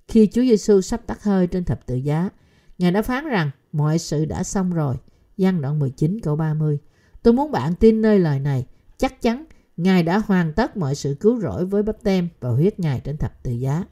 Khi 0.08 0.28
Chúa 0.28 0.42
Giêsu 0.42 0.82
sắp 0.82 1.02
tắt 1.08 1.24
hơi 1.24 1.48
trên 1.48 1.64
thập 1.64 1.86
tự 1.86 1.96
giá, 1.96 2.30
Ngài 2.78 2.92
đã 2.92 3.02
phán 3.02 3.26
rằng 3.26 3.50
mọi 3.72 4.00
sự 4.00 4.26
đã 4.26 4.44
xong 4.44 4.74
rồi. 4.74 4.96
Giăng 5.38 5.62
đoạn 5.62 5.80
19 5.80 6.20
câu 6.20 6.36
30. 6.36 6.80
Tôi 7.24 7.34
muốn 7.34 7.52
bạn 7.52 7.76
tin 7.76 8.02
nơi 8.02 8.20
lời 8.20 8.40
này. 8.40 8.66
Chắc 8.98 9.22
chắn 9.22 9.46
Ngài 9.84 10.04
đã 10.04 10.18
hoàn 10.18 10.54
tất 10.54 10.78
mọi 10.78 10.96
sự 10.96 11.16
cứu 11.20 11.42
rỗi 11.42 11.66
với 11.66 11.84
bắp 11.84 12.04
tem 12.04 12.30
và 12.40 12.50
huyết 12.50 12.80
Ngài 12.80 13.00
trên 13.00 13.18
thập 13.18 13.44
tự 13.44 13.52
giá. 13.52 13.86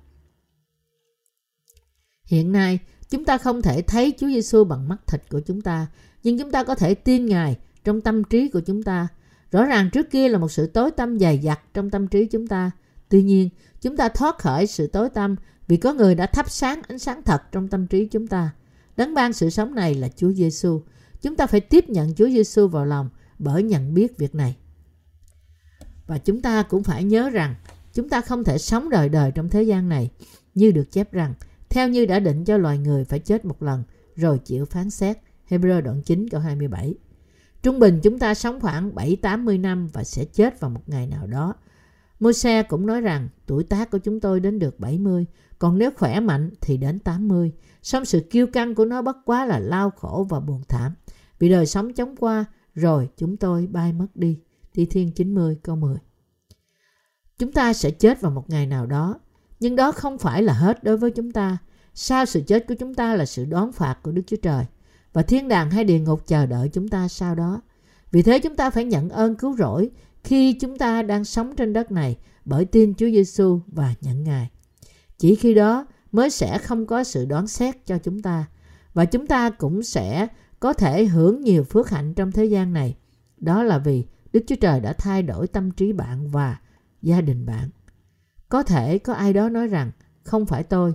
Hiện 2.23 2.51
nay, 2.51 2.79
chúng 3.09 3.25
ta 3.25 3.37
không 3.37 3.61
thể 3.61 3.81
thấy 3.81 4.13
Chúa 4.19 4.27
Giêsu 4.27 4.63
bằng 4.63 4.87
mắt 4.87 5.07
thịt 5.07 5.29
của 5.29 5.39
chúng 5.39 5.61
ta, 5.61 5.87
nhưng 6.23 6.39
chúng 6.39 6.51
ta 6.51 6.63
có 6.63 6.75
thể 6.75 6.95
tin 6.95 7.25
Ngài 7.25 7.57
trong 7.83 8.01
tâm 8.01 8.23
trí 8.23 8.49
của 8.49 8.59
chúng 8.59 8.83
ta. 8.83 9.07
Rõ 9.51 9.65
ràng 9.65 9.89
trước 9.89 10.09
kia 10.11 10.29
là 10.29 10.37
một 10.37 10.51
sự 10.51 10.67
tối 10.67 10.91
tâm 10.91 11.19
dày 11.19 11.37
dặt 11.37 11.59
trong 11.73 11.89
tâm 11.89 12.07
trí 12.07 12.25
chúng 12.25 12.47
ta. 12.47 12.71
Tuy 13.09 13.23
nhiên, 13.23 13.49
chúng 13.81 13.97
ta 13.97 14.09
thoát 14.09 14.37
khỏi 14.37 14.67
sự 14.67 14.87
tối 14.87 15.09
tâm 15.09 15.35
vì 15.67 15.77
có 15.77 15.93
người 15.93 16.15
đã 16.15 16.25
thắp 16.25 16.49
sáng 16.49 16.81
ánh 16.87 16.99
sáng 16.99 17.23
thật 17.23 17.41
trong 17.51 17.67
tâm 17.67 17.87
trí 17.87 18.05
chúng 18.05 18.27
ta. 18.27 18.51
Đấng 18.97 19.13
ban 19.13 19.33
sự 19.33 19.49
sống 19.49 19.75
này 19.75 19.95
là 19.95 20.09
Chúa 20.15 20.31
Giêsu. 20.31 20.81
Chúng 21.21 21.35
ta 21.35 21.47
phải 21.47 21.59
tiếp 21.59 21.89
nhận 21.89 22.13
Chúa 22.13 22.29
Giêsu 22.29 22.67
vào 22.67 22.85
lòng 22.85 23.09
bởi 23.39 23.63
nhận 23.63 23.93
biết 23.93 24.17
việc 24.17 24.35
này. 24.35 24.55
Và 26.09 26.17
chúng 26.17 26.41
ta 26.41 26.63
cũng 26.63 26.83
phải 26.83 27.03
nhớ 27.03 27.29
rằng 27.29 27.55
chúng 27.93 28.09
ta 28.09 28.21
không 28.21 28.43
thể 28.43 28.57
sống 28.57 28.89
đời 28.89 29.09
đời 29.09 29.31
trong 29.31 29.49
thế 29.49 29.63
gian 29.63 29.89
này 29.89 30.09
như 30.55 30.71
được 30.71 30.91
chép 30.91 31.13
rằng 31.13 31.33
theo 31.69 31.89
như 31.89 32.05
đã 32.05 32.19
định 32.19 32.45
cho 32.45 32.57
loài 32.57 32.77
người 32.77 33.05
phải 33.05 33.19
chết 33.19 33.45
một 33.45 33.63
lần 33.63 33.83
rồi 34.15 34.39
chịu 34.39 34.65
phán 34.65 34.89
xét. 34.89 35.17
Hebrew 35.49 35.81
đoạn 35.81 36.01
9 36.01 36.29
câu 36.29 36.41
27 36.41 36.93
Trung 37.63 37.79
bình 37.79 37.99
chúng 38.03 38.19
ta 38.19 38.33
sống 38.33 38.59
khoảng 38.59 38.91
7-80 38.95 39.61
năm 39.61 39.87
và 39.93 40.03
sẽ 40.03 40.25
chết 40.25 40.59
vào 40.59 40.71
một 40.71 40.81
ngày 40.87 41.07
nào 41.07 41.27
đó. 41.27 41.53
Môi-se 42.19 42.63
cũng 42.63 42.85
nói 42.85 43.01
rằng 43.01 43.29
tuổi 43.45 43.63
tác 43.63 43.91
của 43.91 43.97
chúng 43.97 44.19
tôi 44.19 44.39
đến 44.39 44.59
được 44.59 44.79
70, 44.79 45.25
còn 45.59 45.77
nếu 45.77 45.91
khỏe 45.97 46.19
mạnh 46.19 46.49
thì 46.61 46.77
đến 46.77 46.99
80. 46.99 47.51
Song 47.83 48.05
sự 48.05 48.19
kiêu 48.19 48.47
căng 48.47 48.75
của 48.75 48.85
nó 48.85 49.01
bất 49.01 49.17
quá 49.25 49.45
là 49.45 49.59
lao 49.59 49.89
khổ 49.89 50.27
và 50.29 50.39
buồn 50.39 50.61
thảm. 50.67 50.93
Vì 51.39 51.49
đời 51.49 51.65
sống 51.65 51.93
chóng 51.93 52.15
qua, 52.15 52.45
rồi 52.75 53.09
chúng 53.17 53.37
tôi 53.37 53.67
bay 53.67 53.93
mất 53.93 54.07
đi. 54.15 54.39
Thi 54.79 54.85
Thiên 54.85 55.11
90 55.11 55.57
câu 55.63 55.75
10 55.75 55.97
Chúng 57.37 57.51
ta 57.51 57.73
sẽ 57.73 57.91
chết 57.91 58.21
vào 58.21 58.31
một 58.31 58.49
ngày 58.49 58.65
nào 58.65 58.85
đó, 58.85 59.19
nhưng 59.59 59.75
đó 59.75 59.91
không 59.91 60.17
phải 60.17 60.43
là 60.43 60.53
hết 60.53 60.83
đối 60.83 60.97
với 60.97 61.11
chúng 61.11 61.31
ta. 61.31 61.57
Sau 61.93 62.25
sự 62.25 62.41
chết 62.47 62.67
của 62.67 62.75
chúng 62.79 62.93
ta 62.93 63.15
là 63.15 63.25
sự 63.25 63.45
đón 63.45 63.71
phạt 63.71 63.97
của 64.03 64.11
Đức 64.11 64.21
Chúa 64.27 64.37
Trời 64.41 64.65
và 65.13 65.21
thiên 65.21 65.47
đàng 65.47 65.71
hay 65.71 65.83
địa 65.83 65.99
ngục 65.99 66.27
chờ 66.27 66.45
đợi 66.45 66.69
chúng 66.69 66.87
ta 66.87 67.07
sau 67.07 67.35
đó. 67.35 67.61
Vì 68.11 68.21
thế 68.21 68.39
chúng 68.39 68.55
ta 68.55 68.69
phải 68.69 68.85
nhận 68.85 69.09
ơn 69.09 69.35
cứu 69.35 69.55
rỗi 69.57 69.89
khi 70.23 70.53
chúng 70.53 70.77
ta 70.77 71.01
đang 71.01 71.25
sống 71.25 71.55
trên 71.55 71.73
đất 71.73 71.91
này 71.91 72.17
bởi 72.45 72.65
tin 72.65 72.93
Chúa 72.93 73.09
Giêsu 73.09 73.59
và 73.67 73.93
nhận 74.01 74.23
Ngài. 74.23 74.49
Chỉ 75.17 75.35
khi 75.35 75.53
đó 75.53 75.87
mới 76.11 76.29
sẽ 76.29 76.57
không 76.57 76.85
có 76.85 77.03
sự 77.03 77.25
đoán 77.25 77.47
xét 77.47 77.85
cho 77.85 77.97
chúng 77.97 78.21
ta 78.21 78.45
và 78.93 79.05
chúng 79.05 79.27
ta 79.27 79.49
cũng 79.49 79.83
sẽ 79.83 80.27
có 80.59 80.73
thể 80.73 81.05
hưởng 81.05 81.41
nhiều 81.41 81.63
phước 81.63 81.89
hạnh 81.89 82.13
trong 82.13 82.31
thế 82.31 82.45
gian 82.45 82.73
này. 82.73 82.95
Đó 83.37 83.63
là 83.63 83.77
vì 83.77 84.05
Đức 84.33 84.43
Chúa 84.47 84.55
Trời 84.55 84.79
đã 84.79 84.93
thay 84.93 85.23
đổi 85.23 85.47
tâm 85.47 85.71
trí 85.71 85.93
bạn 85.93 86.27
và 86.27 86.59
gia 87.01 87.21
đình 87.21 87.45
bạn. 87.45 87.69
Có 88.49 88.63
thể 88.63 88.97
có 88.97 89.13
ai 89.13 89.33
đó 89.33 89.49
nói 89.49 89.67
rằng 89.67 89.91
không 90.23 90.45
phải 90.45 90.63
tôi, 90.63 90.93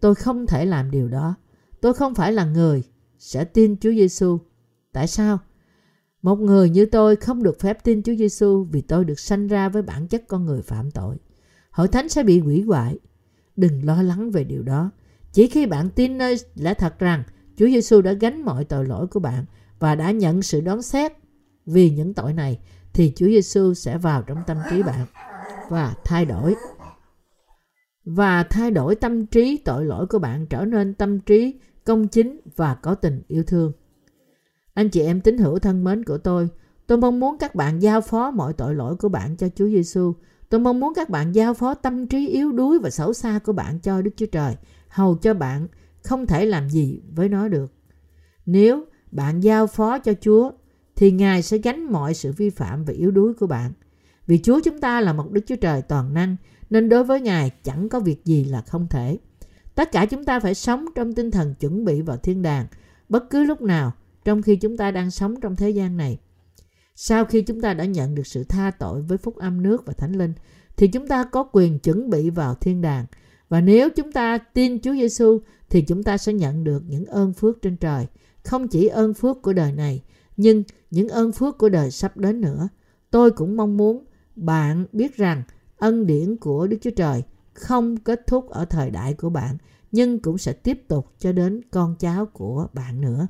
tôi 0.00 0.14
không 0.14 0.46
thể 0.46 0.66
làm 0.66 0.90
điều 0.90 1.08
đó. 1.08 1.34
Tôi 1.80 1.94
không 1.94 2.14
phải 2.14 2.32
là 2.32 2.44
người 2.44 2.82
sẽ 3.18 3.44
tin 3.44 3.76
Chúa 3.76 3.90
Giêsu. 3.90 4.38
Tại 4.92 5.06
sao? 5.06 5.38
Một 6.22 6.38
người 6.38 6.70
như 6.70 6.86
tôi 6.86 7.16
không 7.16 7.42
được 7.42 7.60
phép 7.60 7.84
tin 7.84 8.02
Chúa 8.02 8.14
Giêsu 8.14 8.64
vì 8.64 8.80
tôi 8.80 9.04
được 9.04 9.20
sanh 9.20 9.46
ra 9.46 9.68
với 9.68 9.82
bản 9.82 10.08
chất 10.08 10.24
con 10.28 10.44
người 10.44 10.62
phạm 10.62 10.90
tội. 10.90 11.16
Hội 11.70 11.88
thánh 11.88 12.08
sẽ 12.08 12.22
bị 12.22 12.38
hủy 12.38 12.62
hoại. 12.62 12.98
Đừng 13.56 13.84
lo 13.84 14.02
lắng 14.02 14.30
về 14.30 14.44
điều 14.44 14.62
đó. 14.62 14.90
Chỉ 15.32 15.46
khi 15.46 15.66
bạn 15.66 15.90
tin 15.90 16.18
nơi 16.18 16.36
lẽ 16.54 16.74
thật 16.74 16.98
rằng 16.98 17.22
Chúa 17.56 17.66
Giêsu 17.66 18.00
đã 18.00 18.12
gánh 18.12 18.42
mọi 18.42 18.64
tội 18.64 18.86
lỗi 18.86 19.06
của 19.06 19.20
bạn 19.20 19.44
và 19.78 19.94
đã 19.94 20.10
nhận 20.10 20.42
sự 20.42 20.60
đón 20.60 20.82
xét 20.82 21.12
vì 21.66 21.90
những 21.90 22.14
tội 22.14 22.32
này 22.32 22.58
thì 22.92 23.12
Chúa 23.16 23.26
Giêsu 23.26 23.74
sẽ 23.74 23.98
vào 23.98 24.22
trong 24.22 24.38
tâm 24.46 24.56
trí 24.70 24.82
bạn 24.82 25.06
và 25.68 25.94
thay 26.04 26.24
đổi 26.24 26.54
và 28.04 28.42
thay 28.42 28.70
đổi 28.70 28.94
tâm 28.94 29.26
trí 29.26 29.56
tội 29.56 29.84
lỗi 29.84 30.06
của 30.06 30.18
bạn 30.18 30.46
trở 30.46 30.64
nên 30.64 30.94
tâm 30.94 31.20
trí 31.20 31.54
công 31.84 32.08
chính 32.08 32.40
và 32.56 32.74
có 32.74 32.94
tình 32.94 33.22
yêu 33.28 33.42
thương. 33.46 33.72
Anh 34.74 34.88
chị 34.88 35.00
em 35.00 35.20
tín 35.20 35.38
hữu 35.38 35.58
thân 35.58 35.84
mến 35.84 36.04
của 36.04 36.18
tôi, 36.18 36.48
tôi 36.86 36.98
mong 36.98 37.20
muốn 37.20 37.38
các 37.38 37.54
bạn 37.54 37.82
giao 37.82 38.00
phó 38.00 38.30
mọi 38.30 38.52
tội 38.52 38.74
lỗi 38.74 38.96
của 38.96 39.08
bạn 39.08 39.36
cho 39.36 39.48
Chúa 39.54 39.66
Giêsu. 39.66 40.14
Tôi 40.48 40.60
mong 40.60 40.80
muốn 40.80 40.94
các 40.94 41.10
bạn 41.10 41.34
giao 41.34 41.54
phó 41.54 41.74
tâm 41.74 42.06
trí 42.06 42.28
yếu 42.28 42.52
đuối 42.52 42.78
và 42.78 42.90
xấu 42.90 43.12
xa 43.12 43.38
của 43.44 43.52
bạn 43.52 43.78
cho 43.80 44.02
Đức 44.02 44.10
Chúa 44.16 44.26
Trời, 44.26 44.54
hầu 44.88 45.16
cho 45.16 45.34
bạn 45.34 45.66
không 46.04 46.26
thể 46.26 46.46
làm 46.46 46.70
gì 46.70 47.02
với 47.14 47.28
nó 47.28 47.48
được. 47.48 47.72
Nếu 48.46 48.84
bạn 49.12 49.40
giao 49.40 49.66
phó 49.66 49.98
cho 49.98 50.12
Chúa, 50.20 50.50
thì 50.96 51.10
Ngài 51.10 51.42
sẽ 51.42 51.58
gánh 51.58 51.92
mọi 51.92 52.14
sự 52.14 52.32
vi 52.32 52.50
phạm 52.50 52.84
và 52.84 52.92
yếu 52.92 53.10
đuối 53.10 53.34
của 53.34 53.46
bạn. 53.46 53.72
Vì 54.26 54.38
Chúa 54.42 54.60
chúng 54.64 54.80
ta 54.80 55.00
là 55.00 55.12
một 55.12 55.30
Đức 55.30 55.40
Chúa 55.46 55.56
Trời 55.56 55.82
toàn 55.82 56.14
năng, 56.14 56.36
nên 56.70 56.88
đối 56.88 57.04
với 57.04 57.20
Ngài 57.20 57.50
chẳng 57.64 57.88
có 57.88 58.00
việc 58.00 58.24
gì 58.24 58.44
là 58.44 58.60
không 58.60 58.86
thể. 58.90 59.18
Tất 59.74 59.92
cả 59.92 60.06
chúng 60.06 60.24
ta 60.24 60.40
phải 60.40 60.54
sống 60.54 60.86
trong 60.94 61.12
tinh 61.12 61.30
thần 61.30 61.54
chuẩn 61.54 61.84
bị 61.84 62.02
vào 62.02 62.16
thiên 62.16 62.42
đàng, 62.42 62.66
bất 63.08 63.30
cứ 63.30 63.44
lúc 63.44 63.62
nào 63.62 63.92
trong 64.24 64.42
khi 64.42 64.56
chúng 64.56 64.76
ta 64.76 64.90
đang 64.90 65.10
sống 65.10 65.40
trong 65.40 65.56
thế 65.56 65.70
gian 65.70 65.96
này. 65.96 66.18
Sau 66.94 67.24
khi 67.24 67.42
chúng 67.42 67.60
ta 67.60 67.74
đã 67.74 67.84
nhận 67.84 68.14
được 68.14 68.26
sự 68.26 68.44
tha 68.44 68.70
tội 68.70 69.02
với 69.02 69.18
phúc 69.18 69.36
âm 69.36 69.62
nước 69.62 69.86
và 69.86 69.92
thánh 69.92 70.12
linh, 70.12 70.32
thì 70.76 70.88
chúng 70.88 71.08
ta 71.08 71.24
có 71.24 71.44
quyền 71.52 71.78
chuẩn 71.78 72.10
bị 72.10 72.30
vào 72.30 72.54
thiên 72.54 72.80
đàng. 72.80 73.06
Và 73.48 73.60
nếu 73.60 73.90
chúng 73.90 74.12
ta 74.12 74.38
tin 74.38 74.80
Chúa 74.80 74.92
Giêsu 74.92 75.40
thì 75.70 75.82
chúng 75.82 76.02
ta 76.02 76.18
sẽ 76.18 76.32
nhận 76.32 76.64
được 76.64 76.82
những 76.88 77.04
ơn 77.04 77.32
phước 77.32 77.62
trên 77.62 77.76
trời, 77.76 78.06
không 78.44 78.68
chỉ 78.68 78.86
ơn 78.86 79.14
phước 79.14 79.42
của 79.42 79.52
đời 79.52 79.72
này, 79.72 80.02
nhưng 80.36 80.62
những 80.90 81.08
ơn 81.08 81.32
phước 81.32 81.58
của 81.58 81.68
đời 81.68 81.90
sắp 81.90 82.16
đến 82.16 82.40
nữa. 82.40 82.68
Tôi 83.10 83.30
cũng 83.30 83.56
mong 83.56 83.76
muốn 83.76 84.04
bạn 84.36 84.86
biết 84.92 85.16
rằng 85.16 85.42
ân 85.78 86.06
điển 86.06 86.36
của 86.36 86.66
Đức 86.66 86.76
Chúa 86.82 86.90
Trời 86.90 87.22
không 87.52 87.96
kết 87.96 88.26
thúc 88.26 88.50
ở 88.50 88.64
thời 88.64 88.90
đại 88.90 89.14
của 89.14 89.30
bạn, 89.30 89.56
nhưng 89.92 90.18
cũng 90.18 90.38
sẽ 90.38 90.52
tiếp 90.52 90.88
tục 90.88 91.12
cho 91.18 91.32
đến 91.32 91.60
con 91.70 91.96
cháu 91.98 92.26
của 92.26 92.68
bạn 92.72 93.00
nữa. 93.00 93.28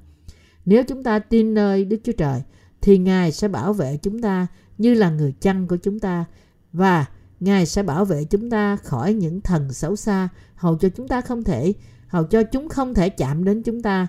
Nếu 0.64 0.84
chúng 0.84 1.02
ta 1.02 1.18
tin 1.18 1.54
nơi 1.54 1.84
Đức 1.84 1.96
Chúa 2.04 2.12
Trời, 2.12 2.42
thì 2.80 2.98
Ngài 2.98 3.32
sẽ 3.32 3.48
bảo 3.48 3.72
vệ 3.72 3.96
chúng 3.96 4.22
ta 4.22 4.46
như 4.78 4.94
là 4.94 5.10
người 5.10 5.34
chăn 5.40 5.66
của 5.66 5.76
chúng 5.76 5.98
ta 5.98 6.24
và 6.72 7.06
Ngài 7.40 7.66
sẽ 7.66 7.82
bảo 7.82 8.04
vệ 8.04 8.24
chúng 8.24 8.50
ta 8.50 8.76
khỏi 8.76 9.14
những 9.14 9.40
thần 9.40 9.72
xấu 9.72 9.96
xa, 9.96 10.28
hầu 10.54 10.78
cho 10.78 10.88
chúng 10.88 11.08
ta 11.08 11.20
không 11.20 11.44
thể, 11.44 11.72
hầu 12.08 12.24
cho 12.24 12.42
chúng 12.42 12.68
không 12.68 12.94
thể 12.94 13.08
chạm 13.08 13.44
đến 13.44 13.62
chúng 13.62 13.82
ta 13.82 14.06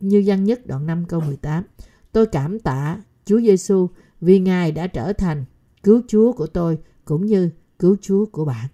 như 0.00 0.22
văn 0.26 0.44
nhất 0.44 0.66
đoạn 0.66 0.86
5 0.86 1.04
câu 1.08 1.20
18. 1.20 1.64
Tôi 2.12 2.26
cảm 2.26 2.58
tạ 2.58 2.98
Chúa 3.24 3.40
Giêsu 3.40 3.88
vì 4.20 4.38
Ngài 4.38 4.72
đã 4.72 4.86
trở 4.86 5.12
thành 5.12 5.44
cứu 5.82 6.02
Chúa 6.08 6.32
của 6.32 6.46
tôi 6.46 6.78
cũng 7.04 7.26
như 7.26 7.50
cứu 7.78 7.96
Chúa 8.00 8.26
của 8.26 8.44
bạn. 8.44 8.68